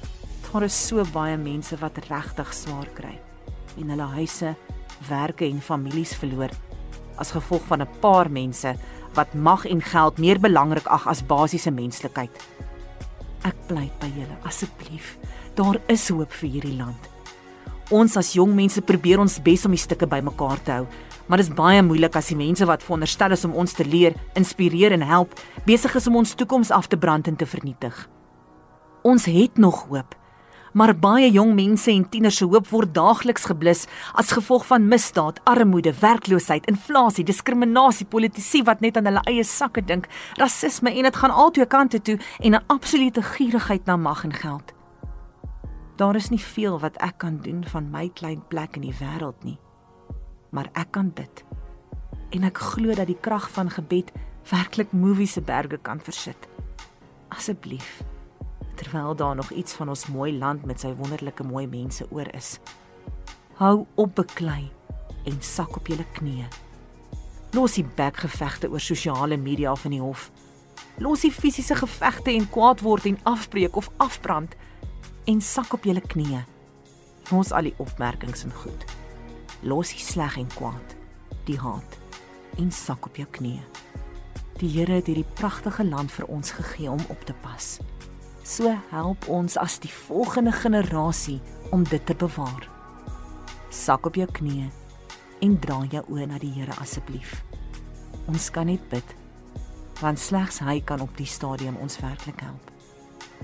Daar 0.51 0.63
is 0.63 0.88
so 0.88 1.03
baie 1.13 1.38
mense 1.38 1.77
wat 1.77 1.98
regtig 2.10 2.53
swaar 2.53 2.88
kry 2.94 3.20
en 3.77 3.89
hulle 3.89 4.08
huise, 4.18 4.56
werke 5.08 5.46
en 5.46 5.62
families 5.62 6.13
verloor 6.15 6.50
as 7.22 7.32
gevolg 7.32 7.62
van 7.70 7.82
'n 7.82 8.00
paar 8.01 8.30
mense 8.32 8.75
wat 9.18 9.34
mag 9.34 9.65
en 9.65 9.82
geld 9.82 10.18
meer 10.18 10.39
belangrik 10.39 10.88
ag 10.88 11.08
as 11.08 11.24
basiese 11.25 11.72
menslikheid. 11.72 12.32
Ek 13.48 13.58
pleit 13.68 13.94
by 14.01 14.10
julle 14.13 14.38
asseblief, 14.46 15.15
daar 15.58 15.80
is 15.89 16.10
hoop 16.13 16.32
vir 16.41 16.50
hierdie 16.50 16.77
land. 16.77 17.10
Ons 17.91 18.15
as 18.15 18.36
jong 18.38 18.53
mense 18.56 18.80
probeer 18.88 19.20
ons 19.20 19.39
bes 19.44 19.65
om 19.68 19.74
die 19.75 19.82
stukke 19.82 20.08
bymekaar 20.08 20.62
te 20.63 20.75
hou, 20.77 20.86
maar 21.27 21.41
dit 21.41 21.50
is 21.50 21.56
baie 21.56 21.82
moeilik 21.84 22.15
as 22.15 22.30
die 22.32 22.38
mense 22.39 22.65
wat 22.68 22.84
veronderstel 22.86 23.36
is 23.36 23.44
om 23.48 23.58
ons 23.58 23.74
te 23.75 23.84
leer, 23.88 24.15
inspireer 24.39 24.96
en 24.96 25.03
help, 25.03 25.36
besig 25.68 25.96
is 26.00 26.08
om 26.08 26.22
ons 26.22 26.36
toekoms 26.38 26.72
af 26.72 26.88
te 26.88 27.00
brand 27.00 27.27
en 27.27 27.36
te 27.39 27.48
vernietig. 27.48 27.98
Ons 29.08 29.25
het 29.25 29.58
nog 29.58 29.88
hoop, 29.89 30.15
maar 30.71 30.93
baie 30.95 31.31
jong 31.31 31.53
mense 31.55 31.91
en 31.91 32.09
tieners 32.09 32.37
se 32.39 32.45
hoop 32.45 32.67
word 32.71 32.93
daagliks 32.95 33.45
geblus 33.49 33.85
as 34.13 34.31
gevolg 34.31 34.65
van 34.69 34.87
misdaad, 34.87 35.39
armoede, 35.43 35.93
werkloosheid, 35.99 36.67
inflasie, 36.71 37.25
diskriminasie, 37.27 38.05
politici 38.05 38.63
wat 38.63 38.81
net 38.81 38.97
aan 38.97 39.09
hulle 39.09 39.23
eie 39.29 39.43
sakke 39.43 39.83
dink, 39.85 40.07
rasisme 40.39 40.93
en 40.93 41.09
dit 41.09 41.15
gaan 41.15 41.31
altyd 41.31 41.67
kante 41.71 42.01
toe 42.01 42.19
en 42.39 42.55
'n 42.55 42.63
absolute 42.67 43.21
gierigheid 43.21 43.85
na 43.85 43.97
mag 43.97 44.23
en 44.23 44.33
geld. 44.33 44.73
Daar 45.95 46.15
is 46.15 46.29
nie 46.29 46.41
veel 46.41 46.79
wat 46.79 46.97
ek 46.97 47.17
kan 47.17 47.37
doen 47.41 47.63
van 47.63 47.91
my 47.91 48.09
klein 48.09 48.41
plek 48.47 48.75
in 48.75 48.81
die 48.81 48.95
wêreld 48.99 49.43
nie. 49.43 49.59
Maar 50.49 50.69
ek 50.73 50.91
kan 50.91 51.11
dit. 51.13 51.43
En 52.29 52.43
ek 52.43 52.57
glo 52.57 52.93
dat 52.93 53.07
die 53.07 53.19
krag 53.21 53.49
van 53.51 53.69
gebed 53.69 54.11
werklik 54.49 54.91
movies 54.91 55.31
se 55.31 55.41
berge 55.41 55.77
kan 55.77 55.99
versit. 55.99 56.47
Asseblief 57.29 58.01
terwyl 58.81 59.15
daar 59.15 59.35
nog 59.35 59.51
iets 59.51 59.73
van 59.73 59.89
ons 59.89 60.07
mooi 60.07 60.31
land 60.38 60.65
met 60.65 60.79
sy 60.81 60.89
wonderlike 60.97 61.43
mooi 61.45 61.67
mense 61.69 62.05
oor 62.09 62.27
is. 62.33 62.55
Hou 63.61 63.85
op 63.95 64.15
beklei 64.15 64.71
en 65.29 65.38
sak 65.45 65.75
op 65.77 65.88
julle 65.91 66.05
knieë. 66.17 66.47
Los 67.53 67.77
die 67.77 67.85
bekgevegte 67.85 68.71
oor 68.71 68.81
sosiale 68.81 69.38
media 69.38 69.75
van 69.75 69.93
die 69.93 70.01
hof. 70.01 70.31
Los 70.97 71.21
die 71.27 71.31
fisiese 71.31 71.77
gevegte 71.77 72.33
en 72.33 72.50
kwaad 72.50 72.81
word 72.81 73.05
en 73.05 73.19
afbreek 73.29 73.77
of 73.77 73.91
afbrand 74.01 74.55
en 75.29 75.41
sak 75.45 75.75
op 75.77 75.85
julle 75.85 76.01
knieë. 76.01 76.41
Los 77.29 77.53
al 77.53 77.69
die 77.69 77.77
opmerkings 77.77 78.47
en 78.47 78.55
goed. 78.63 78.85
Los 79.61 79.93
die 79.93 80.01
sleg 80.01 80.39
en 80.41 80.50
kwaad, 80.57 80.97
die 81.45 81.59
haat 81.61 82.00
en 82.57 82.71
sak 82.73 83.05
op 83.05 83.15
jou 83.19 83.29
knieë. 83.38 83.61
Die 84.57 84.69
Here 84.73 84.97
het 85.00 85.07
hierdie 85.09 85.27
pragtige 85.38 85.85
land 85.85 86.11
vir 86.13 86.27
ons 86.33 86.51
gegee 86.57 86.89
om 86.89 87.01
op 87.13 87.29
te 87.29 87.33
pas. 87.45 87.77
So 88.43 88.74
help 88.89 89.27
ons 89.29 89.57
as 89.57 89.77
die 89.79 89.91
volgende 89.93 90.51
generasie 90.51 91.39
om 91.71 91.83
dit 91.83 92.05
te 92.05 92.15
bewaar. 92.15 92.67
Sak 93.69 94.05
op 94.10 94.17
jou 94.17 94.27
knieë 94.27 94.69
en 95.45 95.57
draai 95.62 95.88
jou 95.93 96.01
oë 96.10 96.25
na 96.25 96.39
die 96.41 96.51
Here 96.55 96.74
asseblief. 96.81 97.43
Ons 98.27 98.50
kan 98.53 98.69
net 98.69 98.83
bid 98.89 99.17
want 100.01 100.17
slegs 100.17 100.58
hy 100.65 100.80
kan 100.82 101.01
op 101.06 101.13
die 101.13 101.30
stadium 101.30 101.75
ons 101.77 101.99
werklik 102.01 102.41
help. 102.41 102.71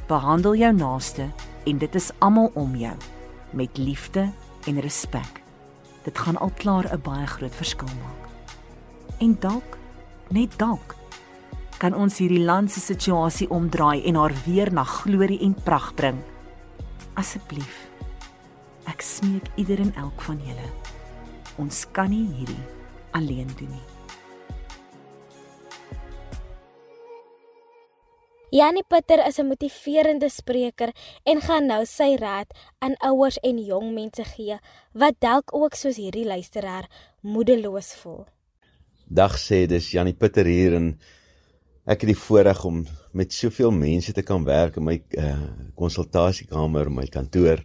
Behandel 0.09 0.55
jou 0.57 0.71
naaste 0.73 1.27
en 1.69 1.77
dit 1.77 1.95
is 1.95 2.09
almal 2.17 2.49
om 2.57 2.73
jou 2.75 2.95
met 3.53 3.77
liefde 3.77 4.25
en 4.65 4.81
respek. 4.81 5.43
Dit 6.07 6.17
gaan 6.17 6.41
al 6.41 6.51
klaar 6.57 6.89
'n 6.89 7.01
baie 7.01 7.27
groot 7.27 7.55
verskil 7.55 7.93
maak. 8.01 8.23
En 9.19 9.37
dalk, 9.39 9.77
net 10.29 10.57
dalk, 10.57 10.95
kan 11.77 11.93
ons 11.93 12.17
hierdie 12.17 12.41
land 12.41 12.71
se 12.73 12.81
situasie 12.81 13.49
omdraai 13.53 14.05
en 14.09 14.17
haar 14.17 14.33
weer 14.45 14.71
na 14.73 14.83
glorie 14.83 15.39
en 15.45 15.53
pragt 15.53 15.95
bring. 15.95 16.17
Asseblief. 17.17 17.85
Ek 18.89 19.03
smeek 19.03 19.51
ieder 19.61 19.81
en 19.83 19.93
elk 19.99 20.21
van 20.25 20.39
julle. 20.41 20.71
Ons 21.61 21.85
kan 21.93 22.09
nie 22.09 22.25
hierdie 22.37 22.65
alleen 23.17 23.49
doen 23.59 23.69
nie. 23.69 23.85
Janie 28.49 28.85
Pitter 28.87 29.19
is 29.27 29.37
'n 29.39 29.47
motiverende 29.47 30.29
spreker 30.29 30.93
en 31.25 31.41
gaan 31.41 31.65
nou 31.67 31.85
sy 31.85 32.15
raad 32.15 32.47
aan 32.79 32.95
ouers 33.03 33.37
en 33.43 33.57
jong 33.59 33.93
mense 33.93 34.23
gee 34.23 34.57
wat 34.93 35.19
dalk 35.19 35.53
ook 35.53 35.75
soos 35.75 35.97
hierdie 35.97 36.25
luisteraar 36.25 36.87
moedeloos 37.21 37.93
voel. 37.95 38.25
Dag 39.07 39.37
sê 39.37 39.67
dis 39.67 39.91
Janie 39.91 40.13
Pitter 40.13 40.45
hier 40.45 40.73
en 40.73 40.99
ek 41.87 42.03
het 42.03 42.11
die 42.11 42.19
voorreg 42.19 42.63
om 42.67 42.81
met 43.15 43.33
soveel 43.33 43.71
mense 43.71 44.13
te 44.13 44.23
kan 44.27 44.43
werk 44.43 44.75
in 44.79 44.83
my 44.83 44.97
uh, 45.15 45.35
konsultasiekamer, 45.79 46.91
my 46.91 47.05
kantoor 47.07 47.63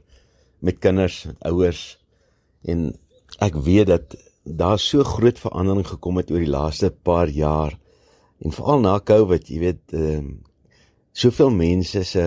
met 0.62 0.78
kinders, 0.78 1.24
ouers. 1.42 1.82
En 2.62 2.92
ek 3.42 3.58
weet 3.66 3.90
dat 3.90 4.14
daar 4.46 4.78
so 4.78 5.02
groot 5.06 5.38
verandering 5.42 5.86
gekom 5.86 6.20
het 6.22 6.30
oor 6.30 6.42
die 6.42 6.54
laaste 6.54 6.92
paar 6.94 7.30
jaar. 7.34 7.74
En 8.42 8.54
veral 8.54 8.82
na 8.82 8.94
Covid, 9.02 9.50
jy 9.50 9.60
weet, 9.66 9.84
ehm 9.92 10.32
uh, 10.32 10.40
soveel 11.12 11.50
mense 11.52 12.00
se 12.08 12.22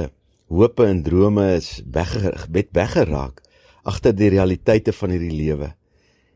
hope 0.54 0.86
en 0.86 1.00
drome 1.02 1.46
is 1.56 1.80
weggebed 1.90 2.68
weggeraak 2.78 3.40
agter 3.82 4.14
die 4.14 4.30
realiteite 4.30 4.94
van 4.94 5.16
hierdie 5.16 5.34
lewe. 5.34 5.72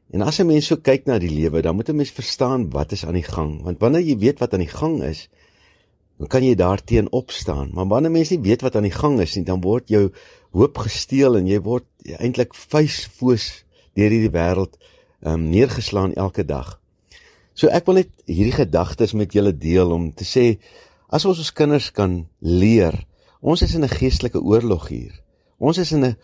En 0.10 0.24
as 0.26 0.40
'n 0.40 0.48
mens 0.48 0.66
so 0.66 0.78
kyk 0.78 1.06
na 1.06 1.20
die 1.20 1.30
lewe, 1.30 1.62
dan 1.62 1.76
moet 1.76 1.90
'n 1.90 1.96
mens 1.96 2.10
verstaan 2.10 2.70
wat 2.70 2.92
is 2.92 3.06
aan 3.06 3.14
die 3.14 3.30
gang, 3.36 3.62
want 3.62 3.80
wanneer 3.80 4.02
jy 4.02 4.18
weet 4.18 4.40
wat 4.40 4.54
aan 4.54 4.66
die 4.66 4.76
gang 4.82 5.04
is, 5.04 5.30
dan 6.20 6.28
kan 6.28 6.44
jy 6.44 6.56
daarteen 6.60 7.08
opstaan. 7.16 7.72
Maar 7.74 7.88
wanneer 7.88 8.12
mense 8.12 8.36
nie 8.36 8.44
weet 8.44 8.64
wat 8.66 8.76
aan 8.76 8.88
die 8.88 8.96
gang 8.96 9.20
is 9.24 9.38
nie, 9.38 9.46
dan 9.48 9.62
word 9.64 9.88
jou 9.90 10.10
hoop 10.52 10.82
gesteel 10.84 11.40
en 11.40 11.48
jy 11.48 11.62
word 11.64 11.88
eintlik 12.20 12.56
vuisfoos 12.58 13.64
deur 13.96 14.12
hierdie 14.12 14.34
wêreld 14.34 14.76
um, 15.24 15.48
neergeslaan 15.50 16.18
elke 16.20 16.44
dag. 16.44 16.76
So 17.56 17.72
ek 17.72 17.88
wil 17.88 18.02
net 18.02 18.12
hierdie 18.28 18.56
gedagtes 18.56 19.16
met 19.16 19.34
julle 19.36 19.56
deel 19.56 19.92
om 19.96 20.12
te 20.16 20.28
sê 20.28 20.60
as 21.10 21.26
ons 21.26 21.40
ons 21.40 21.56
kinders 21.56 21.90
kan 21.96 22.22
leer, 22.40 22.96
ons 23.40 23.62
is 23.64 23.74
in 23.76 23.84
'n 23.84 23.96
geestelike 23.96 24.40
oorlog 24.44 24.88
hier. 24.88 25.16
Ons 25.58 25.78
is 25.78 25.92
in 25.92 26.06
'n 26.06 26.18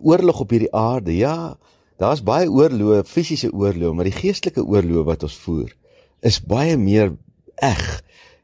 oorlog 0.00 0.40
op 0.40 0.50
hierdie 0.50 0.72
aarde. 0.72 1.16
Ja, 1.16 1.56
daar's 1.98 2.22
baie 2.22 2.48
oorloë, 2.48 3.04
fisiese 3.04 3.52
oorloë, 3.52 3.94
maar 3.94 4.04
die 4.04 4.20
geestelike 4.20 4.64
oorloë 4.64 5.04
wat 5.04 5.22
ons 5.22 5.36
voer 5.36 5.72
is 6.24 6.40
baie 6.40 6.76
meer 6.80 7.12
eg 7.60 8.02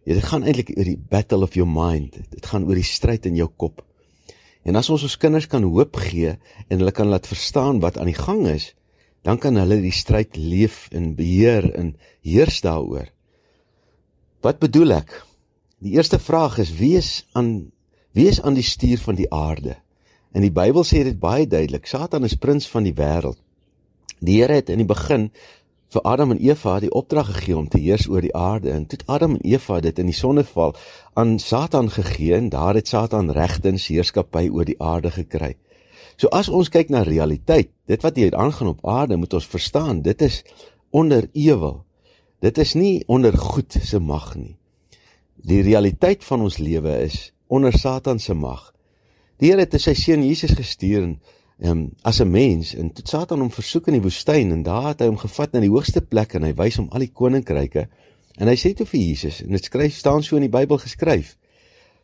Ja, 0.09 0.17
dit 0.17 0.25
gaan 0.25 0.45
eintlik 0.49 0.73
oor 0.77 0.89
die 0.89 0.99
battle 1.11 1.45
of 1.45 1.55
your 1.59 1.69
mind. 1.69 2.17
Dit 2.33 2.47
gaan 2.49 2.65
oor 2.69 2.79
die 2.79 2.87
stryd 2.87 3.27
in 3.29 3.37
jou 3.37 3.49
kop. 3.49 3.83
En 4.65 4.77
as 4.77 4.91
ons 4.93 5.05
ons 5.05 5.17
kinders 5.21 5.49
kan 5.49 5.65
hoop 5.65 5.97
gee 6.01 6.37
en 6.69 6.79
hulle 6.79 6.93
kan 6.93 7.09
laat 7.09 7.29
verstaan 7.29 7.81
wat 7.85 7.99
aan 7.99 8.11
die 8.11 8.19
gang 8.19 8.47
is, 8.49 8.73
dan 9.25 9.41
kan 9.41 9.57
hulle 9.61 9.81
die 9.83 9.95
stryd 9.95 10.37
leef 10.37 10.89
en 10.97 11.15
beheer 11.17 11.69
en 11.77 11.95
heers 12.25 12.61
daaroor. 12.65 13.09
Wat 14.45 14.61
bedoel 14.61 14.97
ek? 15.01 15.13
Die 15.85 15.97
eerste 15.97 16.19
vraag 16.21 16.59
is: 16.61 16.73
wie 16.77 16.97
is 16.97 17.27
aan 17.37 17.71
wie 18.17 18.27
is 18.29 18.41
aan 18.43 18.57
die 18.57 18.67
stuur 18.67 18.99
van 19.05 19.17
die 19.17 19.29
aarde? 19.33 19.77
En 20.33 20.43
die 20.45 20.53
Bybel 20.53 20.85
sê 20.85 21.05
dit 21.05 21.21
baie 21.21 21.47
duidelik: 21.47 21.87
Satan 21.87 22.25
is 22.25 22.37
prins 22.41 22.69
van 22.69 22.85
die 22.89 22.97
wêreld. 22.97 23.39
Die 24.21 24.41
Here 24.41 24.61
het 24.61 24.69
in 24.69 24.83
die 24.83 24.89
begin 24.89 25.31
vir 25.91 26.05
Adam 26.07 26.31
en 26.31 26.39
Eva 26.39 26.77
die 26.81 26.93
opdrag 26.95 27.33
gegee 27.35 27.57
om 27.59 27.67
te 27.69 27.81
heers 27.83 28.07
oor 28.09 28.23
die 28.23 28.35
aarde 28.37 28.71
en 28.71 28.87
toe 28.87 28.99
Adam 29.11 29.35
en 29.35 29.43
Eva 29.43 29.81
dit 29.83 29.99
in 29.99 30.11
die 30.11 30.15
sonneval 30.15 30.77
aan 31.19 31.39
Satan 31.43 31.91
gegee 31.91 32.37
en 32.37 32.51
daar 32.53 32.79
het 32.79 32.89
Satan 32.89 33.33
regtens 33.35 33.89
heerskappy 33.91 34.47
oor 34.49 34.69
die 34.69 34.79
aarde 34.79 35.11
gekry. 35.11 35.57
So 36.17 36.31
as 36.37 36.49
ons 36.49 36.71
kyk 36.71 36.93
na 36.93 37.03
realiteit, 37.03 37.73
dit 37.91 38.03
wat 38.05 38.19
hier 38.21 38.37
aangaan 38.37 38.75
op 38.75 38.87
aarde 38.87 39.17
moet 39.17 39.35
ons 39.35 39.47
verstaan, 39.51 40.03
dit 40.07 40.23
is 40.23 40.43
onder 40.91 41.27
ewel. 41.33 41.83
Dit 42.41 42.59
is 42.59 42.75
nie 42.75 43.03
onder 43.07 43.37
goed 43.37 43.75
se 43.83 43.99
mag 43.99 44.35
nie. 44.37 44.57
Die 45.41 45.63
realiteit 45.65 46.25
van 46.25 46.45
ons 46.45 46.61
lewe 46.61 46.93
is 47.03 47.33
onder 47.49 47.73
Satan 47.73 48.21
se 48.21 48.35
mag. 48.35 48.71
Die 49.41 49.51
Here 49.51 49.65
het 49.65 49.75
sy 49.81 49.95
seun 49.97 50.23
Jesus 50.23 50.53
gestuur 50.55 51.03
en 51.03 51.15
um, 51.63 51.91
as 52.03 52.21
'n 52.21 52.31
mens 52.31 52.75
en 52.75 52.93
tot 52.93 53.09
Satan 53.09 53.41
hom 53.41 53.51
versoek 53.51 53.87
in 53.89 53.99
die 53.99 54.03
woestyn 54.03 54.53
en 54.53 54.63
daar 54.63 54.89
het 54.93 55.01
hy 55.01 55.07
hom 55.07 55.21
gevat 55.21 55.53
na 55.53 55.61
die 55.61 55.73
hoogste 55.73 56.01
plek 56.01 56.35
en 56.35 56.43
hy 56.43 56.55
wys 56.55 56.77
hom 56.77 56.89
al 56.91 57.05
die 57.05 57.13
koninkryke 57.13 57.89
en 58.39 58.49
hy 58.49 58.57
sê 58.57 58.75
toe 58.75 58.87
vir 58.87 59.01
Jesus 59.01 59.43
en 59.43 59.53
dit 59.53 59.65
skryf 59.65 59.95
staan 59.97 60.23
so 60.23 60.37
in 60.37 60.49
die 60.49 60.57
Bybel 60.59 60.79
geskryf 60.79 61.37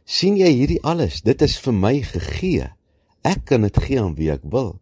sien 0.06 0.38
jy 0.38 0.48
hierdie 0.54 0.82
alles? 0.86 1.20
Dit 1.26 1.42
is 1.42 1.58
vir 1.58 1.74
my 1.74 1.94
gegee. 2.06 2.70
Ek 3.26 3.44
kan 3.50 3.66
dit 3.66 3.78
gee 3.82 3.98
aan 4.00 4.14
wie 4.14 4.30
ek 4.30 4.46
wil. 4.46 4.76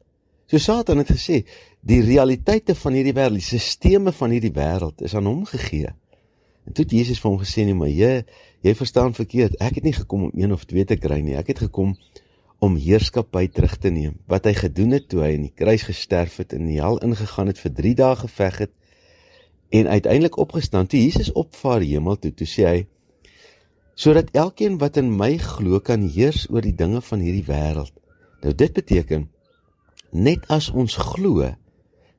So 0.50 0.60
Satan 0.60 1.00
het 1.00 1.10
gesê 1.10 1.42
die 1.80 2.02
realiteite 2.04 2.76
van 2.76 2.96
hierdie 2.96 3.14
wêreld 3.16 3.40
die 3.40 3.46
sisteme 3.46 4.12
van 4.12 4.34
hierdie 4.37 4.52
wêreld 4.52 5.00
is 5.04 5.16
aan 5.16 5.28
hom 5.30 5.46
gegee. 5.48 5.94
En 6.68 6.76
toe 6.76 6.84
het 6.84 6.92
Jesus 6.92 7.20
vir 7.20 7.30
hom 7.30 7.40
gesê 7.40 7.64
nee 7.64 7.76
maar 7.76 7.92
jy 7.92 8.22
jy 8.64 8.74
verstaan 8.76 9.16
verkeerd. 9.16 9.56
Ek 9.60 9.80
het 9.80 9.84
nie 9.84 9.96
gekom 9.96 10.28
om 10.28 10.37
een 10.37 10.52
of 10.52 10.64
twee 10.68 10.84
te 10.88 10.96
kry 11.00 11.20
nie. 11.24 11.37
Ek 11.40 11.50
het 11.52 11.64
gekom 11.66 11.96
om 12.59 12.77
heerskappy 12.81 13.49
terug 13.49 13.77
te 13.79 13.90
neem. 13.90 14.17
Wat 14.31 14.47
hy 14.49 14.55
gedoen 14.57 14.95
het 14.97 15.09
toe 15.11 15.23
hy 15.25 15.35
in 15.37 15.47
die 15.49 15.55
kruis 15.57 15.85
gesterf 15.88 16.38
het 16.40 16.55
en 16.55 16.64
in 16.64 16.75
die 16.75 16.81
hel 16.83 17.01
ingegaan 17.05 17.51
het 17.51 17.61
vir 17.61 17.75
3 17.81 17.95
dae 18.01 18.17
geveg 18.23 18.59
het 18.64 18.73
en 19.75 19.90
uiteindelik 19.90 20.38
opgestaan. 20.38 20.87
Toe 20.87 21.01
Jesus 21.01 21.33
opvaar 21.33 21.85
hemel 21.85 22.19
toe 22.21 22.33
toe 22.35 22.49
sê 22.49 22.67
hy 22.69 22.81
sodat 23.95 24.33
elkeen 24.35 24.79
wat 24.81 24.97
in 24.99 25.12
my 25.14 25.37
glo 25.38 25.79
kan 25.79 26.03
heers 26.03 26.49
oor 26.51 26.64
die 26.64 26.75
dinge 26.75 26.99
van 27.07 27.21
hierdie 27.23 27.47
wêreld. 27.47 27.95
Nou 28.43 28.55
dit 28.55 28.73
beteken 28.75 29.29
net 30.11 30.47
as 30.51 30.71
ons 30.71 30.97
glo 30.99 31.47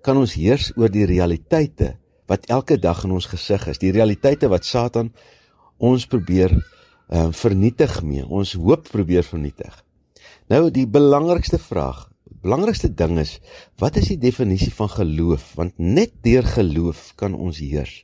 kan 0.06 0.20
ons 0.20 0.36
heers 0.38 0.72
oor 0.78 0.92
die 0.92 1.08
realiteite 1.10 1.96
wat 2.30 2.48
elke 2.50 2.78
dag 2.82 3.04
in 3.06 3.14
ons 3.16 3.28
gesig 3.30 3.68
is. 3.70 3.82
Die 3.82 3.94
realiteite 3.94 4.50
wat 4.50 4.66
Satan 4.66 5.12
ons 5.78 6.06
probeer 6.08 6.54
uh, 6.56 7.30
vernietig 7.36 8.00
mee. 8.04 8.24
Ons 8.26 8.56
hoop 8.58 8.88
probeer 8.90 9.26
vernietig 9.28 9.85
Nou 10.48 10.70
die 10.72 10.88
belangrikste 10.88 11.58
vraag, 11.58 12.06
belangrikste 12.46 12.92
ding 12.94 13.18
is, 13.20 13.40
wat 13.82 13.98
is 13.98 14.12
die 14.14 14.20
definisie 14.22 14.74
van 14.74 14.90
geloof? 14.90 15.54
Want 15.58 15.78
net 15.78 16.14
deur 16.22 16.46
geloof 16.46 17.14
kan 17.16 17.34
ons 17.34 17.58
heers. 17.64 18.04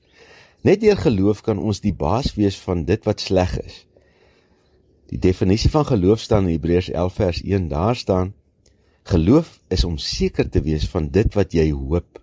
Net 0.65 0.81
deur 0.81 0.97
geloof 0.97 1.41
kan 1.45 1.61
ons 1.61 1.81
die 1.81 1.93
baas 1.93 2.33
wees 2.37 2.57
van 2.65 2.85
dit 2.85 3.05
wat 3.05 3.21
sleg 3.21 3.57
is. 3.61 3.85
Die 5.11 5.19
definisie 5.19 5.69
van 5.73 5.85
geloof 5.85 6.21
staan 6.23 6.47
in 6.47 6.55
Hebreërs 6.55 6.91
11 6.93 7.13
vers 7.13 7.41
1. 7.43 7.67
Daar 7.67 7.95
staan: 7.95 8.33
Geloof 9.03 9.59
is 9.67 9.83
om 9.83 9.97
seker 9.97 10.49
te 10.49 10.61
wees 10.61 10.87
van 10.89 11.09
dit 11.09 11.33
wat 11.33 11.53
jy 11.53 11.71
hoop, 11.71 12.21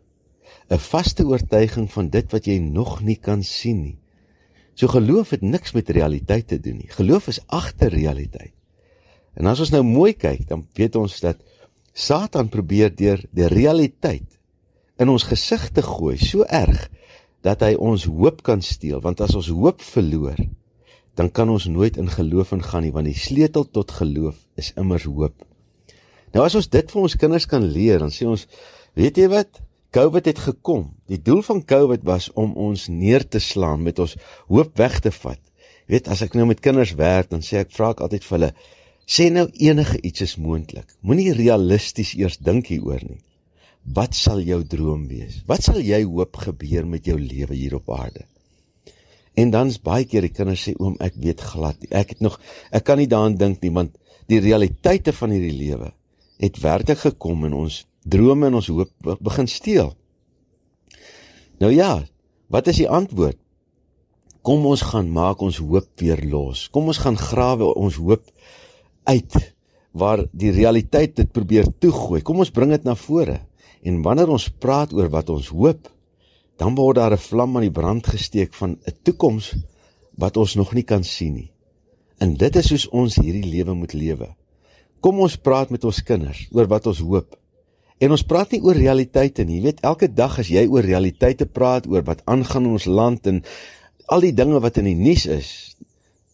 'n 0.70 0.78
vaste 0.78 1.24
oortuiging 1.26 1.90
van 1.92 2.08
dit 2.08 2.32
wat 2.32 2.46
jy 2.46 2.58
nog 2.58 3.00
nie 3.02 3.16
kan 3.16 3.42
sien 3.42 3.82
nie. 3.82 3.98
So 4.74 4.87
geloof 4.87 5.30
het 5.30 5.42
niks 5.42 5.72
met 5.72 5.90
realiteit 5.90 6.46
te 6.48 6.61
doen 6.61 6.76
nie. 6.76 6.90
Geloof 6.90 7.28
is 7.28 7.40
agter 7.46 7.88
realiteit. 7.88 8.58
En 9.38 9.46
as 9.46 9.62
ons 9.62 9.70
nou 9.70 9.85
mooi 9.87 10.12
kyk, 10.18 10.48
dan 10.51 10.64
weet 10.74 10.98
ons 10.98 11.14
dat 11.22 11.38
Satan 11.94 12.51
probeer 12.51 12.90
deur 12.94 13.22
die 13.35 13.46
realiteit 13.51 14.27
in 14.98 15.11
ons 15.12 15.27
gesig 15.31 15.68
te 15.74 15.83
gooi 15.83 16.16
so 16.18 16.46
erg 16.46 16.88
dat 17.46 17.62
hy 17.62 17.77
ons 17.79 18.09
hoop 18.11 18.42
kan 18.46 18.62
steel, 18.66 18.98
want 19.03 19.22
as 19.22 19.37
ons 19.38 19.51
hoop 19.55 19.83
verloor, 19.94 20.38
dan 21.18 21.31
kan 21.35 21.51
ons 21.51 21.68
nooit 21.70 21.96
in 21.98 22.11
geloof 22.11 22.53
ingaan 22.57 22.85
nie, 22.87 22.94
want 22.94 23.07
die 23.07 23.18
sleutel 23.18 23.66
tot 23.70 23.94
geloof 23.94 24.38
is 24.59 24.72
immers 24.79 25.07
hoop. 25.07 25.46
Nou 26.35 26.44
as 26.44 26.59
ons 26.59 26.68
dit 26.70 26.90
vir 26.92 27.03
ons 27.03 27.16
kinders 27.18 27.46
kan 27.51 27.62
leer, 27.62 28.03
dan 28.03 28.12
sê 28.14 28.27
ons, 28.29 28.44
weet 28.98 29.18
jy 29.22 29.31
wat? 29.31 29.62
COVID 29.94 30.27
het 30.29 30.40
gekom. 30.44 30.90
Die 31.09 31.20
doel 31.24 31.40
van 31.46 31.62
COVID 31.64 32.03
was 32.05 32.29
om 32.37 32.53
ons 32.61 32.88
neer 32.92 33.24
te 33.24 33.40
slaan 33.40 33.87
met 33.87 34.03
ons 34.03 34.18
hoop 34.51 34.74
weg 34.77 34.98
te 35.01 35.14
vat. 35.14 35.40
Jy 35.87 35.94
weet, 35.94 36.11
as 36.12 36.20
ek 36.27 36.35
nou 36.37 36.44
met 36.51 36.61
kinders 36.61 36.92
werk, 36.98 37.31
dan 37.33 37.40
sê 37.40 37.62
ek 37.62 37.72
vra 37.72 37.94
ek 37.94 38.03
altyd 38.05 38.27
vir 38.27 38.37
hulle, 38.37 38.51
Sê 39.09 39.31
nou 39.33 39.47
enige 39.57 39.97
iets 40.05 40.21
is 40.27 40.37
moontlik. 40.37 40.90
Moenie 41.01 41.33
realisties 41.33 42.12
eers 42.18 42.37
dink 42.44 42.68
hieroor 42.68 43.01
nie. 43.07 43.23
Wat 43.97 44.12
sal 44.12 44.42
jou 44.44 44.59
droom 44.68 45.07
wees? 45.09 45.38
Wat 45.49 45.64
sal 45.64 45.79
jy 45.81 46.03
hoop 46.05 46.37
gebeur 46.42 46.85
met 46.85 47.09
jou 47.09 47.16
lewe 47.16 47.57
hier 47.57 47.79
op 47.79 47.88
aarde? 47.94 48.27
En 49.38 49.55
dan's 49.55 49.79
baie 49.81 50.05
keer 50.05 50.27
die 50.27 50.35
kinders 50.35 50.66
sê 50.66 50.75
oom 50.77 50.99
ek 51.01 51.16
weet 51.23 51.40
glad 51.40 51.81
nie. 51.81 51.88
Ek 51.97 52.12
het 52.12 52.21
nog 52.21 52.37
ek 52.75 52.85
kan 52.85 53.01
nie 53.01 53.09
daaraan 53.09 53.38
dink 53.40 53.64
nie 53.64 53.73
want 53.73 53.97
die 54.29 54.42
realiteite 54.44 55.14
van 55.16 55.33
hierdie 55.33 55.57
lewe 55.57 55.92
het 56.42 56.61
werklik 56.61 57.01
gekom 57.07 57.47
en 57.49 57.57
ons 57.64 57.81
drome 58.05 58.51
en 58.51 58.61
ons 58.61 58.68
hoop 58.68 59.12
begin 59.25 59.49
steel. 59.49 59.94
Nou 61.64 61.73
ja, 61.73 62.05
wat 62.53 62.68
is 62.68 62.83
die 62.83 62.90
antwoord? 62.90 63.40
Kom 64.44 64.68
ons 64.68 64.85
gaan 64.92 65.09
maak 65.12 65.40
ons 65.42 65.59
hoop 65.64 65.88
weer 66.01 66.21
los. 66.29 66.68
Kom 66.68 66.92
ons 66.92 67.01
gaan 67.01 67.16
grawe 67.16 67.73
ons 67.73 67.97
hoop 67.97 68.29
uit 69.09 69.38
waar 69.99 70.25
die 70.33 70.53
realiteit 70.55 71.16
dit 71.16 71.31
probeer 71.33 71.66
toegooi. 71.81 72.21
Kom 72.23 72.42
ons 72.44 72.53
bring 72.55 72.75
dit 72.75 72.85
na 72.85 72.94
vore. 72.99 73.40
En 73.83 74.03
wanneer 74.05 74.31
ons 74.31 74.49
praat 74.61 74.92
oor 74.92 75.09
wat 75.11 75.31
ons 75.33 75.49
hoop, 75.55 75.88
dan 76.59 76.75
word 76.75 76.97
daar 76.99 77.14
'n 77.14 77.27
vlam 77.29 77.57
aan 77.57 77.66
die 77.66 77.79
brand 77.81 78.07
gesteek 78.07 78.55
van 78.55 78.79
'n 78.87 78.97
toekoms 79.03 79.55
wat 80.18 80.37
ons 80.37 80.55
nog 80.55 80.75
nie 80.75 80.83
kan 80.83 81.05
sien 81.05 81.35
nie. 81.35 81.51
En 82.18 82.35
dit 82.35 82.57
is 82.57 82.71
hoe 82.71 82.90
ons 82.90 83.16
hierdie 83.16 83.47
lewe 83.47 83.75
moet 83.75 83.92
lewe. 83.92 84.35
Kom 85.01 85.21
ons 85.21 85.37
praat 85.37 85.71
met 85.71 85.85
ons 85.85 86.03
kinders 86.03 86.49
oor 86.51 86.66
wat 86.66 86.87
ons 86.87 86.99
hoop. 86.99 87.38
En 87.99 88.11
ons 88.11 88.23
praat 88.23 88.51
nie 88.51 88.62
oor 88.62 88.75
realiteite 88.75 89.44
nie. 89.44 89.59
Jy 89.59 89.62
weet, 89.62 89.81
elke 89.87 90.09
dag 90.14 90.38
as 90.38 90.49
jy 90.49 90.66
oor 90.66 90.83
realiteite 90.87 91.47
praat 91.47 91.87
oor 91.87 92.03
wat 92.03 92.23
aangaan 92.27 92.64
in 92.64 92.77
ons 92.79 92.87
land 92.87 93.27
en 93.27 93.42
al 94.07 94.21
die 94.21 94.35
dinge 94.35 94.61
wat 94.61 94.79
in 94.79 94.85
die 94.85 94.99
nuus 94.99 95.27
is, 95.27 95.77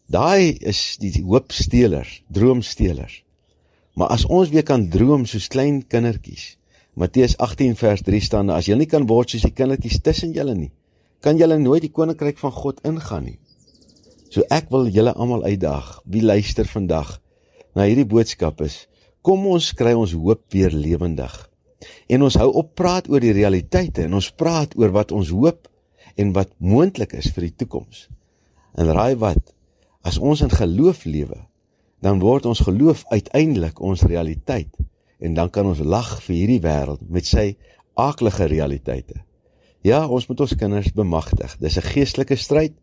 Daai 0.04 0.58
is 0.60 0.98
die 1.00 1.22
hoopstelers, 1.24 2.20
droomstelers. 2.28 3.22
Maar 3.96 4.10
as 4.12 4.26
ons 4.28 4.50
weer 4.52 4.66
kan 4.66 4.88
droom 4.92 5.24
soos 5.24 5.48
klein 5.48 5.80
kindertjies. 5.88 6.58
Matteus 6.94 7.38
18 7.38 7.72
vers 7.78 8.02
3 8.04 8.20
staan: 8.20 8.50
As 8.50 8.68
julle 8.68 8.84
nie 8.84 8.90
kan 8.90 9.06
word 9.08 9.32
soos 9.32 9.46
die 9.46 9.54
kindertjies 9.54 10.02
tussen 10.04 10.34
julle 10.36 10.54
nie, 10.54 10.70
kan 11.24 11.38
julle 11.40 11.56
nooit 11.58 11.86
die 11.86 11.92
koninkryk 11.94 12.38
van 12.38 12.52
God 12.52 12.82
ingaan 12.84 13.24
nie. 13.30 13.38
So 14.28 14.44
ek 14.52 14.68
wil 14.74 14.90
julle 14.92 15.14
almal 15.14 15.46
uitdaag, 15.46 16.02
wie 16.04 16.22
luister 16.22 16.68
vandag 16.68 17.16
na 17.74 17.88
hierdie 17.88 18.06
boodskap 18.06 18.60
is, 18.66 18.84
kom 19.24 19.46
ons 19.48 19.72
kry 19.72 19.94
ons 19.96 20.12
hoop 20.12 20.44
weer 20.52 20.74
lewendig. 20.74 21.32
En 22.12 22.26
ons 22.26 22.36
hou 22.36 22.50
op 22.60 22.74
praat 22.76 23.08
oor 23.08 23.24
die 23.24 23.32
realiteite 23.32 24.04
en 24.04 24.20
ons 24.20 24.30
praat 24.30 24.76
oor 24.76 24.92
wat 24.92 25.16
ons 25.16 25.32
hoop 25.32 25.64
en 26.20 26.36
wat 26.36 26.52
moontlik 26.58 27.16
is 27.16 27.32
vir 27.32 27.48
die 27.48 27.56
toekoms. 27.64 28.08
En 28.76 28.92
raai 28.92 29.14
wat? 29.16 29.53
As 30.04 30.18
ons 30.20 30.42
in 30.44 30.52
geloof 30.52 31.04
lewe, 31.08 31.38
dan 32.04 32.20
word 32.20 32.46
ons 32.46 32.60
geloof 32.60 33.06
uiteindelik 33.08 33.80
ons 33.80 34.04
realiteit 34.04 34.76
en 35.24 35.34
dan 35.34 35.48
kan 35.50 35.66
ons 35.66 35.80
lag 35.80 36.18
vir 36.26 36.36
hierdie 36.36 36.60
wêreld 36.60 37.00
met 37.08 37.24
sy 37.24 37.54
aaklige 37.96 38.44
realiteite. 38.50 39.22
Ja, 39.84 40.04
ons 40.04 40.26
moet 40.28 40.40
ons 40.44 40.56
kinders 40.60 40.92
bemagtig. 40.92 41.56
Dis 41.60 41.78
'n 41.78 41.88
geestelike 41.88 42.36
stryd 42.36 42.74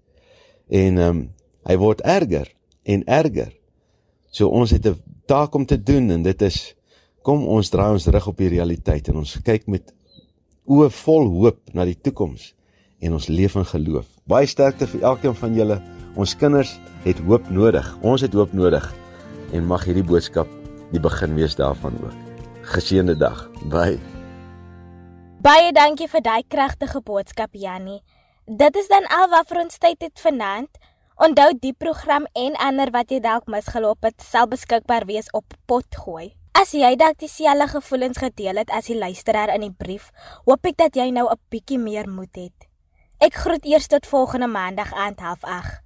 en 0.70 0.98
ehm 0.98 1.10
um, 1.10 1.30
hy 1.70 1.78
word 1.78 2.02
erger 2.02 2.48
en 2.84 3.04
erger. 3.06 3.54
So 4.32 4.48
ons 4.48 4.72
het 4.72 4.88
'n 4.88 4.98
taak 5.26 5.54
om 5.56 5.66
te 5.66 5.78
doen 5.78 6.10
en 6.12 6.24
dit 6.24 6.42
is 6.42 6.76
kom 7.22 7.46
ons 7.46 7.70
draai 7.70 7.92
ons 7.92 8.08
rug 8.08 8.28
op 8.28 8.38
die 8.38 8.50
realiteit 8.50 9.08
en 9.08 9.16
ons 9.16 9.38
kyk 9.44 9.68
met 9.68 9.94
oë 10.66 10.90
vol 10.90 11.28
hoop 11.28 11.60
na 11.74 11.86
die 11.86 12.02
toekoms 12.02 12.54
en 13.00 13.14
ons 13.14 13.28
leef 13.28 13.56
in 13.56 13.66
geloof. 13.66 14.08
Baie 14.26 14.46
sterkte 14.46 14.88
vir 14.88 15.02
elkeen 15.02 15.36
van 15.36 15.56
julle. 15.56 16.01
Ons 16.20 16.34
kinders 16.36 16.74
het 17.06 17.20
hoop 17.24 17.50
nodig. 17.50 17.86
Ons 18.04 18.22
het 18.22 18.34
hoop 18.36 18.52
nodig. 18.54 18.84
En 19.56 19.68
mag 19.68 19.86
hierdie 19.88 20.04
boodskap 20.04 20.48
die 20.92 21.00
begin 21.00 21.38
wees 21.38 21.56
daarvan 21.56 21.96
ook. 22.04 22.18
Geseënde 22.74 23.16
dag. 23.16 23.46
Bye. 23.72 24.00
Baie 25.42 25.72
dankie 25.72 26.10
vir 26.12 26.22
daai 26.22 26.44
kragtige 26.48 27.00
boodskap 27.02 27.56
Jannie. 27.56 28.02
Dit 28.46 28.76
is 28.76 28.90
dan 28.92 29.08
al 29.08 29.30
wat 29.32 29.48
vir 29.48 29.64
ons 29.64 29.80
tyd 29.80 30.04
het 30.04 30.20
vanaand. 30.20 30.70
Onthou 31.16 31.52
die 31.62 31.74
program 31.74 32.26
en 32.36 32.58
ander 32.60 32.92
wat 32.92 33.12
jy 33.14 33.22
dalk 33.24 33.48
misgeloop 33.48 34.04
het, 34.04 34.20
sal 34.20 34.50
beskikbaar 34.52 35.06
wees 35.08 35.30
op 35.38 35.56
Potgooi. 35.70 36.34
As 36.58 36.74
jy 36.76 36.92
dalk 37.00 37.22
dieselfde 37.22 37.70
gevoelens 37.72 38.20
gedeel 38.20 38.60
het 38.62 38.74
as 38.74 38.90
die 38.92 38.98
luisteraar 38.98 39.54
in 39.56 39.64
die 39.64 39.72
brief, 39.74 40.12
hoop 40.46 40.66
ek 40.68 40.78
dat 40.78 40.96
jy 40.96 41.10
nou 41.10 41.30
'n 41.32 41.40
bietjie 41.50 41.80
meer 41.80 42.10
moed 42.10 42.36
het. 42.36 42.68
Ek 43.20 43.34
groet 43.34 43.66
eers 43.66 43.88
tot 43.88 44.06
volgende 44.06 44.48
maandag 44.48 44.94
aand 44.94 45.22
08:30. 45.22 45.81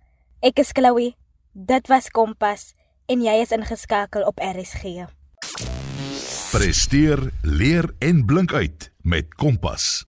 Ek 0.45 0.59
is 0.61 0.69
Chloe. 0.77 1.15
Dit 1.57 1.87
was 1.89 2.11
Kompas 2.13 2.75
en 3.09 3.23
jy 3.25 3.33
is 3.41 3.49
ingeskakel 3.55 4.27
op 4.29 4.37
RSG. 4.37 5.07
Presteer, 6.51 7.23
leer 7.41 7.89
en 7.97 8.21
blink 8.29 8.53
uit 8.53 8.91
met 9.01 9.33
Kompas. 9.41 10.05